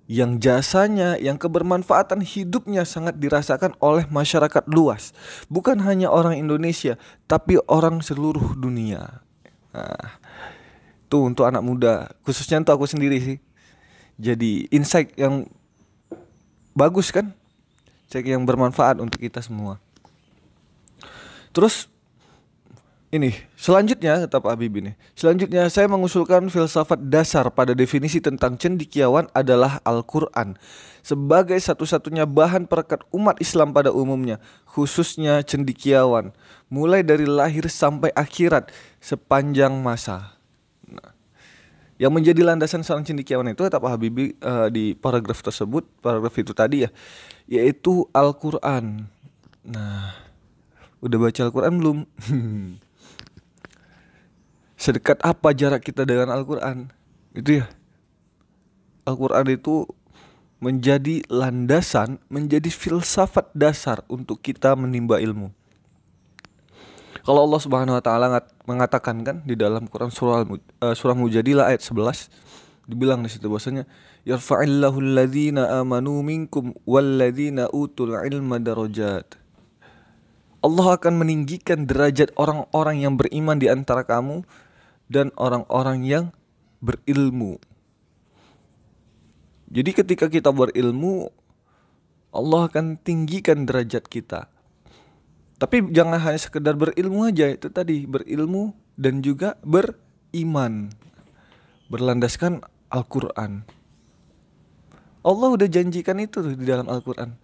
yang 0.10 0.42
jasanya, 0.42 1.22
yang 1.22 1.38
kebermanfaatan 1.38 2.26
hidupnya 2.26 2.82
sangat 2.82 3.22
dirasakan 3.22 3.78
oleh 3.78 4.10
masyarakat 4.10 4.66
luas, 4.66 5.14
bukan 5.54 5.78
hanya 5.86 6.10
orang 6.10 6.34
Indonesia, 6.34 6.98
tapi 7.30 7.62
orang 7.70 8.02
seluruh 8.02 8.58
dunia. 8.58 9.22
Nah, 9.70 10.18
tuh 11.10 11.26
untuk 11.26 11.50
anak 11.50 11.66
muda. 11.66 12.14
Khususnya 12.22 12.62
untuk 12.62 12.78
aku 12.78 12.86
sendiri 12.86 13.18
sih. 13.18 13.38
Jadi 14.22 14.70
insight 14.70 15.18
yang 15.18 15.50
bagus 16.78 17.10
kan? 17.10 17.34
Cek 18.14 18.30
yang 18.30 18.46
bermanfaat 18.46 19.02
untuk 19.02 19.18
kita 19.20 19.42
semua. 19.42 19.82
Terus 21.50 21.90
ini 23.10 23.34
selanjutnya 23.58 24.26
kata 24.26 24.38
Pak 24.38 24.54
Habib 24.54 24.74
ini 24.78 24.94
selanjutnya 25.18 25.66
saya 25.74 25.90
mengusulkan 25.90 26.46
filsafat 26.46 27.02
dasar 27.10 27.50
pada 27.50 27.74
definisi 27.74 28.22
tentang 28.22 28.54
cendikiawan 28.54 29.26
adalah 29.34 29.82
Al-Quran 29.82 30.54
sebagai 31.02 31.58
satu-satunya 31.58 32.30
bahan 32.30 32.70
perekat 32.70 33.02
umat 33.10 33.42
Islam 33.42 33.74
pada 33.74 33.90
umumnya 33.90 34.38
khususnya 34.70 35.42
cendikiawan 35.42 36.38
mulai 36.70 37.02
dari 37.02 37.26
lahir 37.26 37.66
sampai 37.66 38.14
akhirat 38.14 38.70
sepanjang 39.02 39.74
masa 39.82 40.38
yang 42.00 42.16
menjadi 42.16 42.48
landasan 42.48 42.80
seorang 42.80 43.04
cendekiawan 43.04 43.52
itu 43.52 43.60
kata 43.60 43.76
Pak 43.76 44.00
uh, 44.00 44.72
di 44.72 44.96
paragraf 44.96 45.44
tersebut, 45.44 45.84
paragraf 46.00 46.32
itu 46.40 46.56
tadi 46.56 46.88
ya, 46.88 46.90
yaitu 47.44 48.08
Al-Qur'an. 48.16 49.12
Nah, 49.68 50.16
udah 51.04 51.18
baca 51.20 51.40
Al-Qur'an 51.44 51.76
belum? 51.76 52.08
Sedekat 54.80 55.20
apa 55.20 55.52
jarak 55.52 55.84
kita 55.84 56.08
dengan 56.08 56.32
Al-Qur'an? 56.32 56.88
Itu 57.36 57.60
ya. 57.60 57.68
Al-Qur'an 59.04 59.52
itu 59.52 59.84
menjadi 60.64 61.20
landasan, 61.28 62.24
menjadi 62.32 62.72
filsafat 62.72 63.52
dasar 63.52 64.08
untuk 64.08 64.40
kita 64.40 64.72
menimba 64.80 65.20
ilmu. 65.20 65.52
Kalau 67.26 67.46
Allah 67.46 67.62
Subhanahu 67.62 67.98
wa 67.98 68.04
taala 68.04 68.42
mengatakan 68.66 69.22
kan 69.26 69.42
di 69.44 69.58
dalam 69.58 69.90
Quran 69.90 70.14
surah 70.14 70.46
uh, 70.46 70.96
surah 70.96 71.18
Mujadilah 71.18 71.74
ayat 71.74 71.82
11 71.82 72.30
dibilang 72.90 73.22
di 73.22 73.30
situ 73.30 73.46
bahwasanya 73.46 73.86
yarfa'illahu 74.26 74.98
alladhina 74.98 75.82
amanu 75.82 76.26
minkum 76.26 76.74
walladzina 76.90 77.70
utul 77.70 78.18
ilma 78.18 78.58
darajat. 78.58 79.38
Allah 80.60 80.88
akan 81.00 81.24
meninggikan 81.24 81.88
derajat 81.88 82.36
orang-orang 82.36 83.08
yang 83.08 83.16
beriman 83.16 83.56
di 83.62 83.72
antara 83.72 84.04
kamu 84.04 84.44
dan 85.08 85.32
orang-orang 85.40 86.04
yang 86.04 86.26
berilmu. 86.84 87.62
Jadi 89.70 89.92
ketika 89.94 90.26
kita 90.28 90.50
berilmu 90.52 91.32
Allah 92.30 92.70
akan 92.70 92.98
tinggikan 93.00 93.66
derajat 93.66 94.06
kita. 94.06 94.50
Tapi 95.60 95.92
jangan 95.92 96.24
hanya 96.24 96.40
sekedar 96.40 96.80
berilmu 96.80 97.28
aja 97.28 97.52
itu 97.52 97.68
tadi 97.68 98.08
berilmu 98.08 98.72
dan 98.96 99.20
juga 99.20 99.60
beriman 99.62 100.88
berlandaskan 101.92 102.64
Al-Quran. 102.88 103.68
Allah 105.20 105.50
udah 105.52 105.68
janjikan 105.68 106.24
itu 106.24 106.40
tuh 106.40 106.56
di 106.56 106.64
dalam 106.64 106.88
Al-Quran 106.88 107.36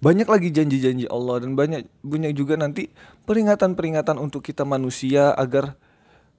banyak 0.00 0.24
lagi 0.24 0.48
janji-janji 0.48 1.04
Allah 1.12 1.44
dan 1.44 1.52
banyak 1.52 1.84
banyak 2.00 2.32
juga 2.32 2.56
nanti 2.56 2.88
peringatan-peringatan 3.28 4.16
untuk 4.16 4.40
kita 4.40 4.64
manusia 4.64 5.36
agar 5.36 5.76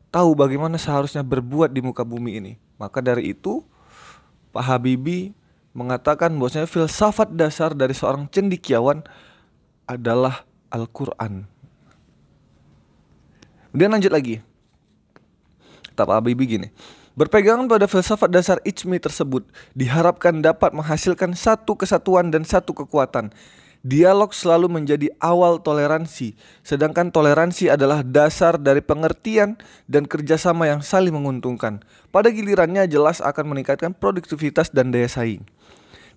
tahu 0.09 0.33
bagaimana 0.33 0.81
seharusnya 0.81 1.21
berbuat 1.21 1.69
di 1.69 1.85
muka 1.85 2.01
bumi 2.01 2.41
ini. 2.41 2.53
Maka 2.81 3.05
dari 3.05 3.37
itu 3.37 3.61
Pak 4.49 4.65
Habibie 4.65 5.37
mengatakan 5.77 6.33
bahwasanya 6.41 6.65
filsafat 6.65 7.37
dasar 7.37 7.77
dari 7.77 7.93
seorang 7.93 8.25
cendikiawan 8.33 9.05
adalah 9.85 10.43
Al-Qur'an. 10.71 11.45
Kemudian 13.71 13.91
lanjut 13.91 14.11
lagi. 14.11 14.39
Kata 15.91 16.07
Pak 16.07 16.15
Habibie 16.23 16.47
gini. 16.47 16.67
Berpegangan 17.11 17.67
pada 17.67 17.91
filsafat 17.91 18.31
dasar 18.31 18.63
Ijmi 18.63 18.95
tersebut 18.95 19.43
diharapkan 19.75 20.39
dapat 20.39 20.71
menghasilkan 20.71 21.35
satu 21.35 21.75
kesatuan 21.75 22.31
dan 22.31 22.47
satu 22.47 22.71
kekuatan. 22.71 23.35
Dialog 23.81 24.29
selalu 24.29 24.69
menjadi 24.69 25.09
awal 25.17 25.57
toleransi, 25.57 26.37
sedangkan 26.61 27.09
toleransi 27.09 27.73
adalah 27.73 28.05
dasar 28.05 28.61
dari 28.61 28.77
pengertian 28.77 29.57
dan 29.89 30.05
kerjasama 30.05 30.69
yang 30.69 30.85
saling 30.85 31.11
menguntungkan. 31.11 31.81
Pada 32.13 32.29
gilirannya 32.29 32.85
jelas 32.85 33.25
akan 33.25 33.57
meningkatkan 33.57 33.91
produktivitas 33.97 34.69
dan 34.69 34.93
daya 34.93 35.09
saing. 35.09 35.41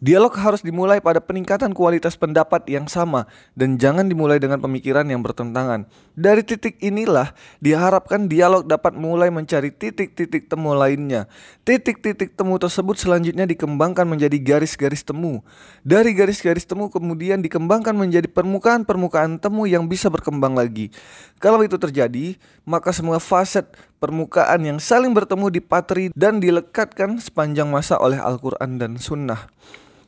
Dialog 0.04 0.36
harus 0.36 0.60
dimulai 0.60 1.00
pada 1.00 1.16
peningkatan 1.16 1.72
kualitas 1.72 2.12
pendapat 2.12 2.68
yang 2.68 2.84
sama 2.84 3.24
dan 3.56 3.80
jangan 3.80 4.04
dimulai 4.04 4.36
dengan 4.36 4.60
pemikiran 4.60 5.08
yang 5.08 5.24
bertentangan. 5.24 5.88
Dari 6.12 6.44
titik 6.44 6.76
inilah 6.84 7.32
diharapkan 7.64 8.28
dialog 8.28 8.68
dapat 8.68 8.92
mulai 8.92 9.32
mencari 9.32 9.72
titik-titik 9.72 10.52
temu 10.52 10.76
lainnya. 10.76 11.24
Titik-titik 11.64 12.36
temu 12.36 12.60
tersebut 12.60 13.00
selanjutnya 13.00 13.48
dikembangkan 13.48 14.04
menjadi 14.04 14.36
garis-garis 14.44 15.00
temu. 15.00 15.40
Dari 15.80 16.12
garis-garis 16.12 16.68
temu 16.68 16.92
kemudian 16.92 17.40
dikembangkan 17.40 17.96
menjadi 17.96 18.28
permukaan-permukaan 18.28 19.40
temu 19.40 19.64
yang 19.64 19.88
bisa 19.88 20.12
berkembang 20.12 20.52
lagi. 20.52 20.92
Kalau 21.40 21.64
itu 21.64 21.80
terjadi, 21.80 22.36
maka 22.68 22.92
semua 22.92 23.16
faset 23.24 23.72
permukaan 24.04 24.68
yang 24.68 24.76
saling 24.76 25.16
bertemu 25.16 25.48
dipatri 25.48 26.12
dan 26.12 26.44
dilekatkan 26.44 27.16
sepanjang 27.24 27.72
masa 27.72 27.96
oleh 27.96 28.20
Al-Quran 28.20 28.76
dan 28.76 29.00
Sunnah. 29.00 29.48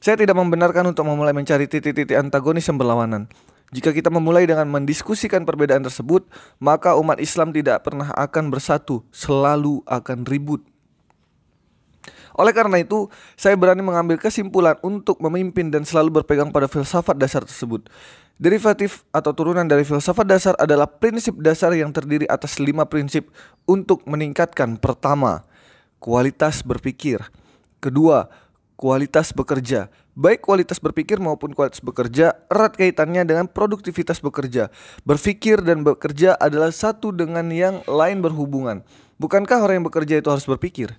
Saya 0.07 0.23
tidak 0.23 0.38
membenarkan 0.38 0.95
untuk 0.95 1.03
memulai 1.03 1.35
mencari 1.35 1.66
titik-titik 1.66 2.14
antagonis 2.14 2.62
yang 2.71 2.79
berlawanan. 2.79 3.27
Jika 3.75 3.90
kita 3.90 4.07
memulai 4.07 4.47
dengan 4.47 4.71
mendiskusikan 4.71 5.42
perbedaan 5.42 5.83
tersebut, 5.83 6.31
maka 6.62 6.95
umat 6.95 7.19
Islam 7.19 7.51
tidak 7.51 7.83
pernah 7.83 8.14
akan 8.14 8.55
bersatu, 8.55 9.03
selalu 9.11 9.83
akan 9.83 10.23
ribut. 10.23 10.62
Oleh 12.38 12.55
karena 12.55 12.79
itu, 12.79 13.11
saya 13.35 13.59
berani 13.59 13.83
mengambil 13.83 14.14
kesimpulan 14.14 14.79
untuk 14.79 15.19
memimpin 15.19 15.75
dan 15.75 15.83
selalu 15.83 16.23
berpegang 16.23 16.55
pada 16.55 16.71
filsafat 16.71 17.19
dasar 17.19 17.42
tersebut. 17.42 17.90
Derivatif 18.38 19.03
atau 19.11 19.35
turunan 19.35 19.66
dari 19.66 19.83
filsafat 19.83 20.31
dasar 20.31 20.55
adalah 20.62 20.87
prinsip 20.87 21.35
dasar 21.42 21.75
yang 21.75 21.90
terdiri 21.90 22.31
atas 22.31 22.62
lima 22.62 22.87
prinsip 22.87 23.35
untuk 23.66 24.07
meningkatkan 24.07 24.79
pertama, 24.79 25.42
kualitas 25.99 26.62
berpikir. 26.62 27.27
Kedua, 27.83 28.46
kualitas 28.77 29.33
bekerja. 29.33 29.89
Baik 30.17 30.45
kualitas 30.45 30.81
berpikir 30.81 31.21
maupun 31.21 31.53
kualitas 31.53 31.85
bekerja 31.85 32.37
erat 32.49 32.77
kaitannya 32.77 33.25
dengan 33.29 33.45
produktivitas 33.49 34.21
bekerja. 34.25 34.73
Berpikir 35.05 35.61
dan 35.61 35.85
bekerja 35.85 36.37
adalah 36.37 36.73
satu 36.73 37.12
dengan 37.12 37.49
yang 37.53 37.85
lain 37.85 38.25
berhubungan. 38.25 38.81
Bukankah 39.21 39.61
orang 39.61 39.81
yang 39.81 39.89
bekerja 39.89 40.21
itu 40.21 40.29
harus 40.29 40.45
berpikir? 40.45 40.97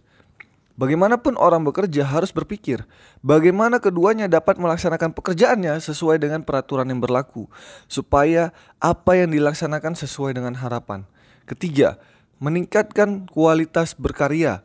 Bagaimanapun 0.78 1.42
orang 1.42 1.66
bekerja 1.66 2.06
harus 2.06 2.30
berpikir 2.30 2.86
bagaimana 3.26 3.82
keduanya 3.82 4.30
dapat 4.30 4.62
melaksanakan 4.62 5.10
pekerjaannya 5.10 5.74
sesuai 5.82 6.22
dengan 6.22 6.46
peraturan 6.46 6.86
yang 6.86 7.02
berlaku, 7.02 7.50
supaya 7.90 8.54
apa 8.78 9.18
yang 9.18 9.34
dilaksanakan 9.34 9.98
sesuai 9.98 10.38
dengan 10.38 10.54
harapan. 10.54 11.10
Ketiga, 11.50 11.98
meningkatkan 12.38 13.26
kualitas 13.26 13.98
berkarya. 13.98 14.62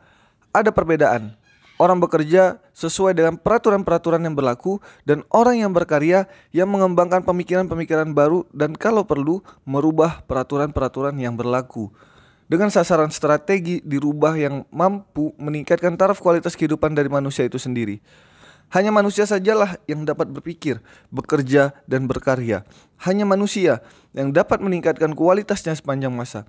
Ada 0.53 0.69
perbedaan 0.69 1.33
orang 1.83 1.99
bekerja 1.99 2.63
sesuai 2.71 3.11
dengan 3.11 3.35
peraturan-peraturan 3.35 4.23
yang 4.23 4.31
berlaku 4.31 4.79
dan 5.03 5.27
orang 5.35 5.59
yang 5.67 5.75
berkarya 5.75 6.31
yang 6.55 6.71
mengembangkan 6.71 7.27
pemikiran-pemikiran 7.27 8.15
baru 8.15 8.47
dan 8.55 8.71
kalau 8.79 9.03
perlu 9.03 9.43
merubah 9.67 10.23
peraturan-peraturan 10.23 11.19
yang 11.19 11.35
berlaku. 11.35 11.91
Dengan 12.47 12.71
sasaran 12.71 13.11
strategi 13.11 13.83
dirubah 13.83 14.39
yang 14.39 14.63
mampu 14.71 15.35
meningkatkan 15.35 15.99
taraf 15.99 16.23
kualitas 16.23 16.55
kehidupan 16.55 16.95
dari 16.95 17.11
manusia 17.11 17.43
itu 17.43 17.59
sendiri. 17.59 17.99
Hanya 18.71 18.89
manusia 18.89 19.27
sajalah 19.27 19.77
yang 19.85 20.01
dapat 20.07 20.31
berpikir, 20.31 20.81
bekerja, 21.13 21.77
dan 21.85 22.09
berkarya. 22.09 22.65
Hanya 23.03 23.27
manusia 23.27 23.85
yang 24.15 24.33
dapat 24.33 24.63
meningkatkan 24.63 25.13
kualitasnya 25.13 25.77
sepanjang 25.77 26.09
masa. 26.09 26.47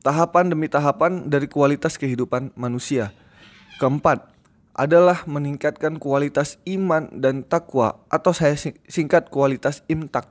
Tahapan 0.00 0.48
demi 0.56 0.72
tahapan 0.72 1.28
dari 1.28 1.44
kualitas 1.44 2.00
kehidupan 2.00 2.56
manusia. 2.56 3.12
Keempat, 3.76 4.39
adalah 4.74 5.26
meningkatkan 5.26 5.98
kualitas 5.98 6.56
iman 6.64 7.10
dan 7.12 7.42
takwa 7.42 8.00
atau 8.08 8.30
saya 8.30 8.54
singkat 8.86 9.28
kualitas 9.28 9.82
imtak. 9.90 10.30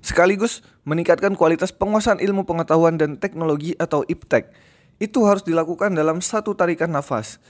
Sekaligus 0.00 0.62
meningkatkan 0.86 1.34
kualitas 1.34 1.74
penguasaan 1.74 2.22
ilmu 2.22 2.46
pengetahuan 2.46 2.94
dan 2.94 3.18
teknologi 3.18 3.74
atau 3.74 4.06
iptek. 4.06 4.54
Itu 5.02 5.26
harus 5.26 5.42
dilakukan 5.42 5.92
dalam 5.98 6.22
satu 6.22 6.54
tarikan 6.54 6.94
nafas. 6.94 7.42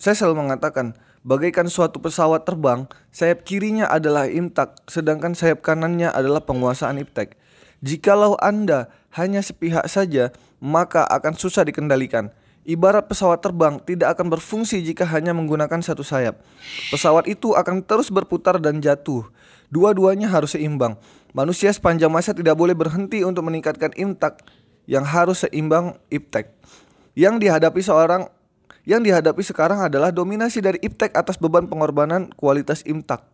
Saya 0.00 0.16
selalu 0.16 0.48
mengatakan, 0.48 0.96
bagaikan 1.20 1.68
suatu 1.68 2.00
pesawat 2.00 2.48
terbang, 2.48 2.88
sayap 3.12 3.44
kirinya 3.44 3.86
adalah 3.90 4.24
imtak, 4.24 4.78
sedangkan 4.88 5.36
sayap 5.36 5.60
kanannya 5.60 6.08
adalah 6.08 6.42
penguasaan 6.42 6.96
iptek. 7.02 7.36
Jikalau 7.84 8.34
Anda 8.40 8.90
hanya 9.14 9.44
sepihak 9.44 9.86
saja, 9.86 10.34
maka 10.58 11.06
akan 11.06 11.36
susah 11.38 11.62
dikendalikan. 11.62 12.34
Ibarat 12.68 13.08
pesawat 13.08 13.40
terbang 13.40 13.80
tidak 13.80 14.12
akan 14.12 14.28
berfungsi 14.28 14.84
jika 14.84 15.08
hanya 15.08 15.32
menggunakan 15.32 15.80
satu 15.80 16.04
sayap. 16.04 16.44
Pesawat 16.92 17.24
itu 17.24 17.56
akan 17.56 17.80
terus 17.80 18.12
berputar 18.12 18.60
dan 18.60 18.84
jatuh. 18.84 19.24
Dua-duanya 19.72 20.28
harus 20.28 20.52
seimbang. 20.52 21.00
Manusia 21.32 21.72
sepanjang 21.72 22.12
masa 22.12 22.36
tidak 22.36 22.60
boleh 22.60 22.76
berhenti 22.76 23.24
untuk 23.24 23.48
meningkatkan 23.48 23.96
imtak 23.96 24.44
yang 24.84 25.00
harus 25.00 25.48
seimbang 25.48 25.96
iptek. 26.12 26.52
Yang 27.16 27.48
dihadapi 27.48 27.80
seorang 27.80 28.28
yang 28.84 29.00
dihadapi 29.00 29.40
sekarang 29.40 29.80
adalah 29.80 30.12
dominasi 30.12 30.60
dari 30.60 30.76
iptek 30.84 31.16
atas 31.16 31.40
beban 31.40 31.72
pengorbanan 31.72 32.28
kualitas 32.36 32.84
imtak. 32.84 33.24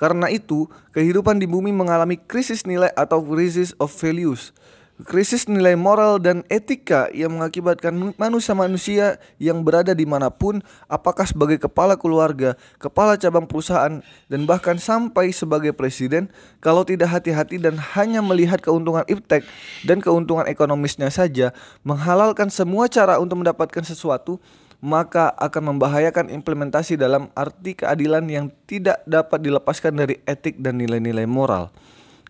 Karena 0.00 0.32
itu, 0.32 0.64
kehidupan 0.96 1.36
di 1.36 1.44
bumi 1.44 1.76
mengalami 1.76 2.16
krisis 2.16 2.64
nilai 2.64 2.88
atau 2.96 3.20
crisis 3.20 3.76
of 3.76 3.92
values. 3.92 4.56
Krisis 4.98 5.46
nilai 5.46 5.78
moral 5.78 6.18
dan 6.18 6.42
etika 6.50 7.06
yang 7.14 7.38
mengakibatkan 7.38 7.94
manusia-manusia 8.18 9.22
yang 9.38 9.62
berada 9.62 9.94
di 9.94 10.02
mana 10.02 10.26
pun, 10.26 10.58
apakah 10.90 11.22
sebagai 11.22 11.54
kepala 11.54 11.94
keluarga, 11.94 12.58
kepala 12.82 13.14
cabang 13.14 13.46
perusahaan, 13.46 14.02
dan 14.26 14.40
bahkan 14.42 14.74
sampai 14.74 15.30
sebagai 15.30 15.70
presiden, 15.70 16.26
kalau 16.58 16.82
tidak 16.82 17.14
hati-hati 17.14 17.62
dan 17.62 17.78
hanya 17.94 18.18
melihat 18.18 18.58
keuntungan 18.58 19.06
iptek 19.06 19.46
dan 19.86 20.02
keuntungan 20.02 20.50
ekonomisnya 20.50 21.14
saja, 21.14 21.54
menghalalkan 21.86 22.50
semua 22.50 22.90
cara 22.90 23.22
untuk 23.22 23.46
mendapatkan 23.46 23.86
sesuatu, 23.86 24.42
maka 24.82 25.30
akan 25.38 25.78
membahayakan 25.78 26.26
implementasi 26.26 26.98
dalam 26.98 27.30
arti 27.38 27.78
keadilan 27.78 28.26
yang 28.26 28.50
tidak 28.66 28.98
dapat 29.06 29.46
dilepaskan 29.46 29.94
dari 29.94 30.18
etik 30.26 30.58
dan 30.58 30.74
nilai-nilai 30.74 31.22
moral. 31.22 31.70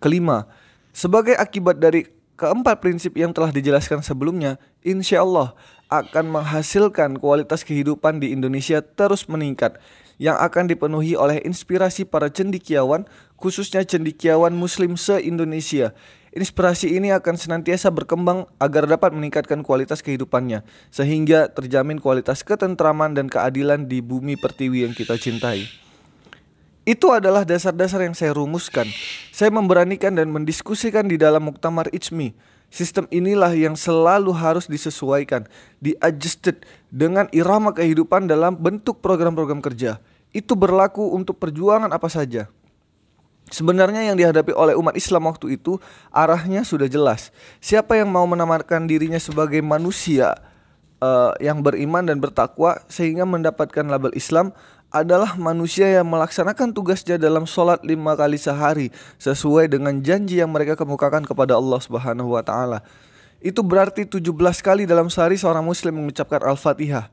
Kelima, 0.05 0.45
sebagai 0.93 1.33
akibat 1.33 1.81
dari 1.81 2.18
Keempat 2.39 2.79
prinsip 2.79 3.19
yang 3.19 3.35
telah 3.35 3.51
dijelaskan 3.51 3.99
sebelumnya, 3.99 4.63
insya 4.87 5.27
Allah 5.27 5.59
akan 5.91 6.39
menghasilkan 6.39 7.19
kualitas 7.19 7.67
kehidupan 7.67 8.23
di 8.23 8.31
Indonesia 8.31 8.79
terus 8.79 9.27
meningkat 9.27 9.83
yang 10.23 10.39
akan 10.39 10.71
dipenuhi 10.71 11.19
oleh 11.19 11.43
inspirasi 11.43 12.07
para 12.07 12.31
cendikiawan, 12.31 13.11
khususnya 13.35 13.83
cendikiawan 13.83 14.55
muslim 14.55 14.95
se-Indonesia. 14.95 15.99
Inspirasi 16.31 16.95
ini 16.95 17.11
akan 17.11 17.35
senantiasa 17.35 17.91
berkembang 17.91 18.47
agar 18.63 18.87
dapat 18.87 19.11
meningkatkan 19.19 19.67
kualitas 19.67 19.99
kehidupannya, 19.99 20.63
sehingga 20.95 21.51
terjamin 21.51 21.99
kualitas 21.99 22.47
ketentraman 22.47 23.19
dan 23.19 23.27
keadilan 23.27 23.91
di 23.91 23.99
bumi 23.99 24.39
pertiwi 24.39 24.87
yang 24.87 24.95
kita 24.95 25.19
cintai. 25.19 25.88
Itu 26.89 27.13
adalah 27.13 27.45
dasar-dasar 27.45 28.01
yang 28.01 28.17
saya 28.17 28.33
rumuskan. 28.33 28.89
Saya 29.29 29.53
memberanikan 29.53 30.09
dan 30.17 30.33
mendiskusikan 30.33 31.05
di 31.05 31.21
dalam 31.21 31.45
Muktamar 31.45 31.93
Ijmi. 31.93 32.33
Sistem 32.73 33.05
inilah 33.13 33.53
yang 33.53 33.77
selalu 33.77 34.33
harus 34.33 34.65
disesuaikan, 34.65 35.45
diadjusted 35.85 36.65
dengan 36.89 37.29
irama 37.29 37.77
kehidupan 37.77 38.25
dalam 38.25 38.57
bentuk 38.57 39.05
program-program 39.05 39.61
kerja. 39.61 40.01
Itu 40.33 40.57
berlaku 40.57 41.13
untuk 41.13 41.37
perjuangan 41.37 41.93
apa 41.93 42.09
saja. 42.09 42.49
Sebenarnya 43.53 44.09
yang 44.09 44.17
dihadapi 44.17 44.57
oleh 44.57 44.73
umat 44.73 44.97
Islam 44.97 45.29
waktu 45.29 45.61
itu 45.61 45.77
arahnya 46.09 46.65
sudah 46.65 46.89
jelas. 46.89 47.37
Siapa 47.61 48.01
yang 48.01 48.09
mau 48.09 48.25
menamarkan 48.25 48.89
dirinya 48.89 49.21
sebagai 49.21 49.61
manusia 49.61 50.41
uh, 51.03 51.33
yang 51.39 51.63
beriman 51.63 52.07
dan 52.07 52.19
bertakwa 52.19 52.81
sehingga 52.91 53.25
mendapatkan 53.25 53.85
label 53.87 54.13
Islam 54.15 54.53
adalah 54.89 55.37
manusia 55.37 55.85
yang 55.85 56.09
melaksanakan 56.09 56.73
tugasnya 56.73 57.21
dalam 57.21 57.45
sholat 57.45 57.85
lima 57.85 58.17
kali 58.17 58.41
sehari 58.41 58.89
sesuai 59.21 59.69
dengan 59.69 60.01
janji 60.01 60.41
yang 60.41 60.49
mereka 60.49 60.81
kemukakan 60.81 61.29
kepada 61.29 61.61
Allah 61.61 61.81
Subhanahu 61.81 62.33
wa 62.33 62.41
taala. 62.41 62.81
Itu 63.39 63.63
berarti 63.63 64.09
17 64.09 64.35
kali 64.65 64.89
dalam 64.89 65.13
sehari 65.13 65.39
seorang 65.39 65.63
muslim 65.63 65.95
mengucapkan 65.95 66.43
Al-Fatihah. 66.43 67.07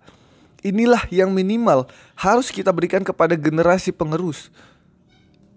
Inilah 0.66 1.06
yang 1.14 1.30
minimal 1.30 1.86
harus 2.18 2.50
kita 2.50 2.74
berikan 2.74 3.06
kepada 3.06 3.38
generasi 3.38 3.94
penerus. 3.94 4.50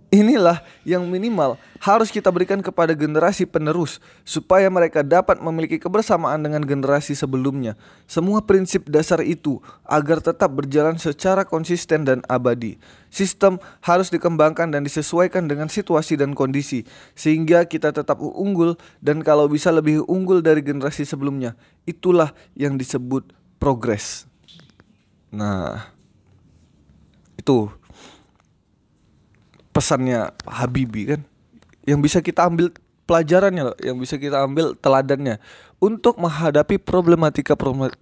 Inilah 0.08 0.64
yang 0.88 1.04
minimal 1.04 1.60
harus 1.84 2.08
kita 2.08 2.32
berikan 2.32 2.64
kepada 2.64 2.96
generasi 2.96 3.44
penerus 3.44 4.00
supaya 4.24 4.64
mereka 4.72 5.04
dapat 5.04 5.36
memiliki 5.36 5.76
kebersamaan 5.76 6.40
dengan 6.40 6.64
generasi 6.64 7.12
sebelumnya. 7.12 7.76
Semua 8.08 8.40
prinsip 8.40 8.88
dasar 8.88 9.20
itu 9.20 9.60
agar 9.84 10.24
tetap 10.24 10.48
berjalan 10.48 10.96
secara 10.96 11.44
konsisten 11.44 12.08
dan 12.08 12.24
abadi. 12.24 12.80
Sistem 13.12 13.60
harus 13.84 14.08
dikembangkan 14.08 14.72
dan 14.72 14.80
disesuaikan 14.80 15.44
dengan 15.44 15.68
situasi 15.68 16.16
dan 16.16 16.32
kondisi 16.32 16.88
sehingga 17.12 17.68
kita 17.68 17.92
tetap 17.92 18.16
unggul 18.24 18.80
dan 19.04 19.20
kalau 19.20 19.44
bisa 19.44 19.68
lebih 19.68 20.08
unggul 20.08 20.40
dari 20.40 20.64
generasi 20.64 21.04
sebelumnya. 21.04 21.52
Itulah 21.84 22.32
yang 22.56 22.80
disebut 22.80 23.28
progres. 23.60 24.24
Nah, 25.28 25.92
itu 27.36 27.68
pesannya 29.78 30.34
Habibie 30.42 31.14
kan 31.14 31.22
yang 31.86 32.02
bisa 32.02 32.18
kita 32.18 32.50
ambil 32.50 32.74
pelajarannya 33.06 33.62
loh, 33.70 33.78
yang 33.78 33.94
bisa 33.94 34.18
kita 34.18 34.42
ambil 34.42 34.74
teladannya 34.74 35.38
untuk 35.78 36.18
menghadapi 36.18 36.82
problematika 36.82 37.54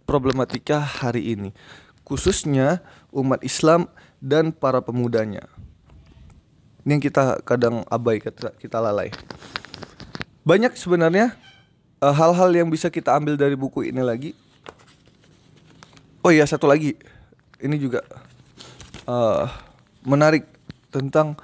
problematika 0.08 0.80
hari 0.80 1.36
ini 1.36 1.52
khususnya 2.08 2.80
umat 3.12 3.44
Islam 3.44 3.92
dan 4.24 4.54
para 4.56 4.80
pemudanya. 4.80 5.44
Ini 6.86 6.96
yang 6.96 7.02
kita 7.02 7.42
kadang 7.42 7.82
abai 7.90 8.22
kita, 8.22 8.78
lalai. 8.78 9.10
Banyak 10.46 10.78
sebenarnya 10.78 11.34
eh, 11.98 12.14
hal-hal 12.14 12.54
yang 12.54 12.70
bisa 12.70 12.88
kita 12.88 13.12
ambil 13.18 13.34
dari 13.34 13.58
buku 13.58 13.90
ini 13.90 14.00
lagi. 14.00 14.32
Oh 16.24 16.30
iya 16.30 16.46
satu 16.46 16.70
lagi. 16.70 16.94
Ini 17.58 17.74
juga 17.78 18.02
uh, 19.08 19.48
menarik 20.02 20.44
tentang 20.90 21.38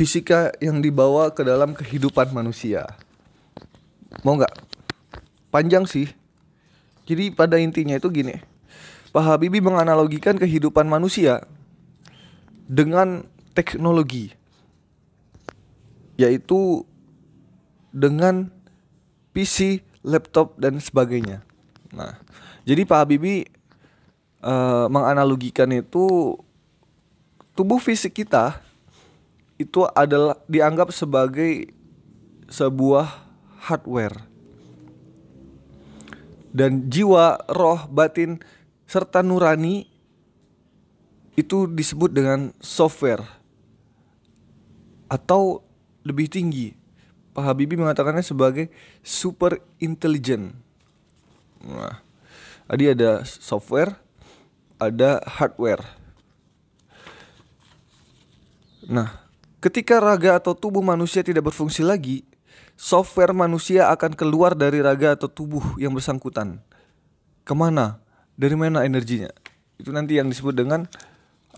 fisika 0.00 0.48
yang 0.64 0.80
dibawa 0.80 1.28
ke 1.28 1.44
dalam 1.44 1.76
kehidupan 1.76 2.32
manusia. 2.32 2.88
Mau 4.24 4.32
nggak? 4.32 4.56
Panjang 5.52 5.84
sih. 5.84 6.08
Jadi 7.04 7.28
pada 7.28 7.60
intinya 7.60 8.00
itu 8.00 8.08
gini. 8.08 8.40
Pak 9.12 9.20
Habibie 9.20 9.60
menganalogikan 9.60 10.40
kehidupan 10.40 10.88
manusia 10.88 11.44
dengan 12.64 13.28
teknologi. 13.52 14.32
Yaitu 16.16 16.88
dengan 17.92 18.48
PC, 19.36 19.84
laptop 20.00 20.56
dan 20.56 20.80
sebagainya. 20.80 21.44
Nah, 21.92 22.16
jadi 22.64 22.88
Pak 22.88 23.04
Habibie 23.04 23.52
uh, 24.40 24.88
menganalogikan 24.88 25.68
itu 25.76 26.40
tubuh 27.52 27.76
fisik 27.76 28.24
kita 28.24 28.69
itu 29.60 29.84
adalah 29.92 30.40
dianggap 30.48 30.88
sebagai 30.88 31.68
sebuah 32.48 33.12
hardware. 33.68 34.24
Dan 36.50 36.88
jiwa, 36.88 37.36
roh, 37.52 37.84
batin 37.92 38.40
serta 38.88 39.20
nurani 39.20 39.84
itu 41.36 41.68
disebut 41.68 42.10
dengan 42.10 42.56
software 42.58 43.22
atau 45.12 45.60
lebih 46.08 46.26
tinggi. 46.26 46.74
Pak 47.30 47.44
Habibie 47.44 47.78
mengatakannya 47.78 48.24
sebagai 48.24 48.72
super 49.04 49.60
intelligent. 49.78 50.56
Nah, 51.62 52.02
tadi 52.66 52.90
ada 52.90 53.22
software, 53.22 53.94
ada 54.82 55.22
hardware. 55.22 55.84
Nah, 58.90 59.29
Ketika 59.60 60.00
raga 60.00 60.40
atau 60.40 60.56
tubuh 60.56 60.80
manusia 60.80 61.20
tidak 61.20 61.52
berfungsi 61.52 61.84
lagi, 61.84 62.24
software 62.80 63.36
manusia 63.36 63.92
akan 63.92 64.16
keluar 64.16 64.56
dari 64.56 64.80
raga 64.80 65.12
atau 65.12 65.28
tubuh 65.28 65.76
yang 65.76 65.92
bersangkutan. 65.92 66.64
Ke 67.44 67.52
mana? 67.52 68.00
Dari 68.40 68.56
mana 68.56 68.88
energinya? 68.88 69.28
Itu 69.76 69.92
nanti 69.92 70.16
yang 70.16 70.32
disebut 70.32 70.56
dengan 70.56 70.88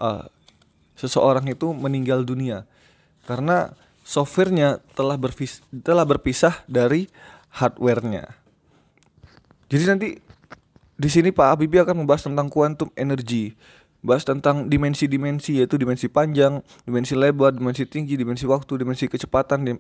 uh, 0.03 0.27
seseorang 0.99 1.47
itu 1.47 1.71
meninggal 1.71 2.27
dunia 2.27 2.67
karena 3.23 3.71
softwarenya 4.03 4.83
telah 4.99 5.15
telah 5.83 6.03
berpisah 6.03 6.59
dari 6.67 7.07
hardwarenya. 7.55 8.27
Jadi 9.71 9.85
nanti 9.87 10.09
di 10.99 11.09
sini 11.11 11.31
Pak 11.31 11.55
Habibie 11.55 11.83
akan 11.83 12.03
membahas 12.03 12.27
tentang 12.27 12.51
quantum 12.51 12.91
energy 12.99 13.55
bahas 14.03 14.27
tentang 14.27 14.67
dimensi-dimensi 14.67 15.63
yaitu 15.63 15.79
dimensi 15.79 16.11
panjang, 16.11 16.61
dimensi 16.83 17.15
lebar, 17.15 17.55
dimensi 17.55 17.87
tinggi, 17.87 18.19
dimensi 18.19 18.45
waktu, 18.45 18.83
dimensi 18.83 19.07
kecepatan 19.07 19.63
dim 19.63 19.79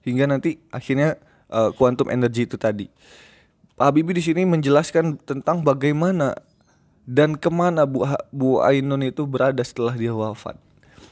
hingga 0.00 0.24
nanti 0.24 0.56
akhirnya 0.72 1.20
uh, 1.52 1.68
quantum 1.76 2.08
energy 2.08 2.48
itu 2.48 2.56
tadi. 2.56 2.88
Pak 3.76 3.92
Habibie 3.92 4.16
di 4.16 4.24
sini 4.24 4.44
menjelaskan 4.48 5.20
tentang 5.24 5.60
bagaimana 5.60 6.36
dan 7.04 7.36
ke 7.36 7.48
mana 7.52 7.84
Bu, 7.84 8.04
Bu 8.32 8.60
Ainun 8.64 9.04
itu 9.04 9.24
berada 9.24 9.60
setelah 9.64 9.96
dia 9.96 10.12
wafat. 10.12 10.56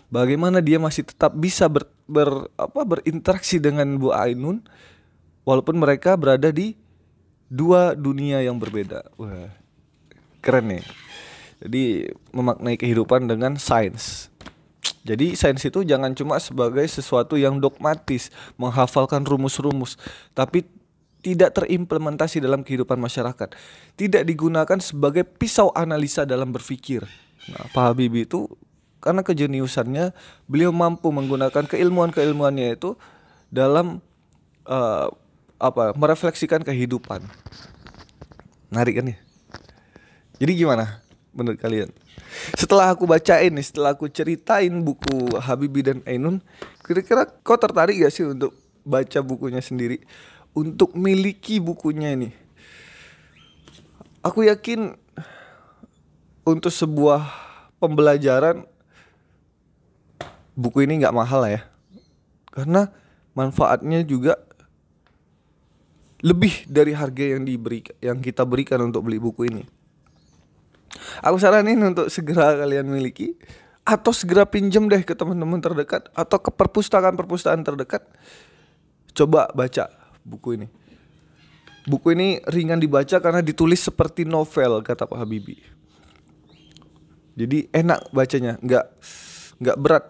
Bagaimana 0.09 0.65
dia 0.65 0.81
masih 0.81 1.05
tetap 1.05 1.37
bisa 1.37 1.69
ber, 1.69 1.85
ber 2.09 2.49
apa 2.57 2.81
berinteraksi 2.81 3.61
dengan 3.61 4.01
Bu 4.01 4.13
Ainun 4.13 4.65
walaupun 5.45 5.77
mereka 5.77 6.17
berada 6.17 6.49
di 6.49 6.77
dua 7.49 7.93
dunia 7.93 8.41
yang 8.41 8.57
berbeda. 8.57 9.05
Wah, 9.21 9.53
keren 10.41 10.77
nih. 10.77 11.08
Jadi 11.59 12.15
memaknai 12.31 12.79
kehidupan 12.79 13.27
dengan 13.27 13.59
sains. 13.59 14.31
Jadi 15.03 15.35
sains 15.35 15.63
itu 15.65 15.83
jangan 15.83 16.15
cuma 16.15 16.39
sebagai 16.39 16.85
sesuatu 16.87 17.35
yang 17.35 17.59
dogmatis, 17.59 18.31
menghafalkan 18.61 19.25
rumus-rumus, 19.25 19.99
tapi 20.37 20.69
tidak 21.19 21.59
terimplementasi 21.59 22.39
dalam 22.39 22.63
kehidupan 22.63 23.01
masyarakat. 23.01 23.51
Tidak 23.99 24.23
digunakan 24.23 24.79
sebagai 24.79 25.27
pisau 25.27 25.75
analisa 25.75 26.23
dalam 26.23 26.55
berpikir. 26.55 27.03
Nah, 27.51 27.65
Pak 27.75 27.95
Habibie 27.95 28.29
itu 28.29 28.47
karena 28.99 29.23
kejeniusannya, 29.23 30.15
beliau 30.51 30.71
mampu 30.75 31.11
menggunakan 31.11 31.65
keilmuan-keilmuannya 31.67 32.79
itu 32.79 32.99
dalam 33.49 34.03
uh, 34.67 35.09
apa? 35.59 35.95
merefleksikan 35.97 36.63
kehidupan. 36.63 37.25
Menarik 38.71 39.01
kan 39.01 39.11
ya? 39.11 39.19
Jadi 40.39 40.53
gimana? 40.55 41.08
Menurut 41.39 41.63
kalian? 41.63 41.95
Setelah 42.59 42.91
aku 42.91 43.07
bacain 43.07 43.55
nih, 43.55 43.63
setelah 43.63 43.95
aku 43.95 44.11
ceritain 44.11 44.75
buku 44.83 45.39
Habibie 45.39 45.87
dan 45.87 46.03
Ainun, 46.03 46.43
kira-kira 46.83 47.31
kau 47.47 47.55
tertarik 47.55 48.03
gak 48.03 48.11
sih 48.11 48.27
untuk 48.27 48.51
baca 48.83 49.23
bukunya 49.23 49.63
sendiri? 49.63 50.03
Untuk 50.51 50.99
miliki 50.99 51.63
bukunya 51.63 52.19
ini? 52.19 52.35
Aku 54.27 54.43
yakin 54.43 54.99
untuk 56.43 56.75
sebuah 56.75 57.23
pembelajaran 57.79 58.67
buku 60.59 60.83
ini 60.83 60.99
nggak 60.99 61.15
mahal 61.15 61.47
lah 61.47 61.55
ya, 61.55 61.63
karena 62.51 62.91
manfaatnya 63.31 64.03
juga 64.03 64.35
lebih 66.19 66.67
dari 66.67 66.91
harga 66.91 67.39
yang 67.39 67.47
diberi 67.47 67.87
yang 68.03 68.19
kita 68.19 68.43
berikan 68.43 68.83
untuk 68.83 69.07
beli 69.07 69.23
buku 69.23 69.47
ini. 69.47 69.63
Aku 71.23 71.37
saranin 71.39 71.79
untuk 71.83 72.11
segera 72.11 72.55
kalian 72.59 72.87
miliki 72.89 73.35
atau 73.89 74.13
segera 74.13 74.45
pinjam 74.45 74.85
deh 74.85 75.01
ke 75.01 75.17
teman-teman 75.17 75.65
terdekat 75.65 76.13
atau 76.13 76.37
ke 76.37 76.53
perpustakaan-perpustakaan 76.53 77.65
terdekat. 77.65 78.05
Coba 79.17 79.49
baca 79.57 79.89
buku 80.29 80.61
ini. 80.61 80.69
Buku 81.89 82.13
ini 82.13 82.37
ringan 82.53 82.77
dibaca 82.77 83.17
karena 83.17 83.41
ditulis 83.41 83.81
seperti 83.81 84.29
novel 84.29 84.85
kata 84.85 85.09
Pak 85.09 85.25
Habibie. 85.25 85.65
Jadi 87.39 87.71
enak 87.73 88.13
bacanya, 88.13 88.61
nggak 88.61 88.87
nggak 89.63 89.79
berat. 89.81 90.05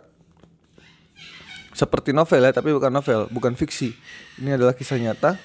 Seperti 1.76 2.11
novel 2.11 2.43
ya, 2.43 2.51
tapi 2.51 2.74
bukan 2.74 2.91
novel, 2.91 3.30
bukan 3.30 3.55
fiksi. 3.55 3.95
Ini 4.43 4.59
adalah 4.59 4.74
kisah 4.74 4.99
nyata, 4.99 5.39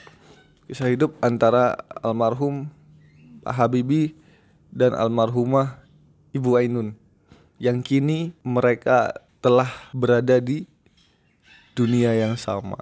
kisah 0.66 0.89
hidup 0.89 1.14
antara 1.22 1.78
almarhum 2.02 2.66
Pak 3.46 3.54
Habibie 3.54 4.18
dan 4.74 4.97
almarhumah 4.97 5.78
Ibu 6.34 6.57
Ainun 6.57 6.97
yang 7.61 7.86
kini 7.86 8.34
mereka 8.41 9.13
telah 9.38 9.69
berada 9.93 10.41
di 10.41 10.65
dunia 11.78 12.17
yang 12.17 12.34
sama. 12.34 12.82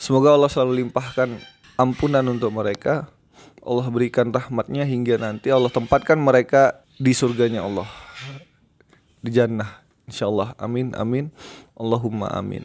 Semoga 0.00 0.32
Allah 0.32 0.48
selalu 0.48 0.84
limpahkan 0.84 1.36
ampunan 1.76 2.24
untuk 2.24 2.52
mereka. 2.56 3.12
Allah 3.60 3.86
berikan 3.92 4.32
rahmatnya 4.32 4.86
hingga 4.86 5.20
nanti 5.20 5.50
Allah 5.50 5.68
tempatkan 5.68 6.16
mereka 6.16 6.86
di 6.96 7.12
surganya 7.12 7.60
Allah 7.66 7.84
di 9.20 9.34
jannah 9.34 9.82
insyaallah 10.06 10.54
amin 10.56 10.94
amin 10.94 11.34
Allahumma 11.74 12.30
amin 12.30 12.64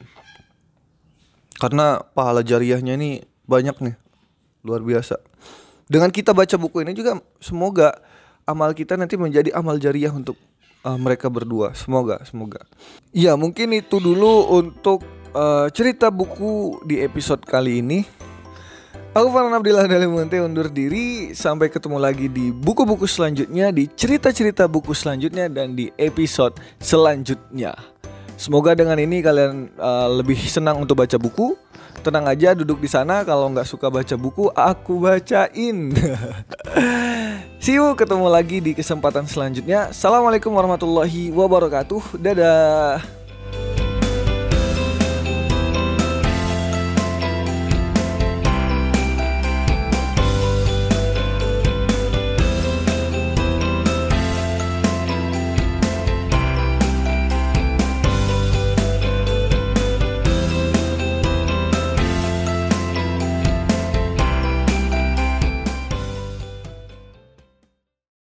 karena 1.57 2.05
pahala 2.14 2.45
jariahnya 2.45 2.95
ini 2.95 3.26
banyak 3.49 3.76
nih 3.82 3.95
luar 4.62 4.86
biasa 4.86 5.18
dengan 5.92 6.08
kita 6.08 6.32
baca 6.32 6.56
buku 6.56 6.88
ini 6.88 6.96
juga 6.96 7.20
semoga 7.44 7.92
amal 8.48 8.72
kita 8.72 8.96
nanti 8.96 9.20
menjadi 9.20 9.52
amal 9.52 9.76
jariah 9.76 10.16
untuk 10.16 10.39
uh, 10.88 10.96
mereka 10.96 11.28
berdua. 11.28 11.76
Semoga 11.76 12.24
semoga. 12.24 12.64
Ya 13.12 13.36
mungkin 13.36 13.76
itu 13.76 14.00
dulu 14.00 14.56
untuk 14.56 15.04
uh, 15.36 15.68
cerita 15.76 16.08
buku 16.08 16.80
di 16.88 17.04
episode 17.04 17.44
kali 17.44 17.84
ini. 17.84 18.08
Aku 19.12 19.28
Farhan 19.28 19.52
Abdillah 19.52 19.92
dari 19.92 20.08
Monte 20.08 20.39
undur 20.39 20.72
diri. 20.72 21.36
Sampai 21.36 21.68
ketemu 21.68 22.00
lagi 22.00 22.32
di 22.32 22.48
buku-buku 22.48 23.04
selanjutnya 23.04 23.68
Di 23.68 23.92
cerita-cerita 23.92 24.72
buku 24.72 24.96
selanjutnya 24.96 25.52
Dan 25.52 25.76
di 25.76 25.92
episode 26.00 26.56
selanjutnya. 26.80 27.76
Semoga 28.39 28.72
dengan 28.72 28.96
ini 28.96 29.20
kalian 29.20 29.76
uh, 29.76 30.08
lebih 30.16 30.39
senang 30.48 30.80
untuk 30.80 30.96
baca 31.04 31.20
buku 31.20 31.60
Tenang 32.02 32.26
aja 32.26 32.58
duduk 32.58 32.82
di 32.82 32.89
sana. 32.89 33.22
Kalau 33.22 33.47
nggak 33.54 33.70
suka 33.70 33.93
baca 33.93 34.16
buku 34.18 34.49
Aku 34.52 34.97
bacain. 34.97 35.93
See 37.64 37.78
ketemu 37.78 38.26
lagi 38.26 38.58
di 38.58 38.74
kesempatan 38.74 39.30
selanjutnya. 39.30 39.93
Assalamualaikum 39.93 40.49
warahmatullahi 40.49 41.30
wabarakatuh. 41.30 42.18
Dadah 42.18 43.21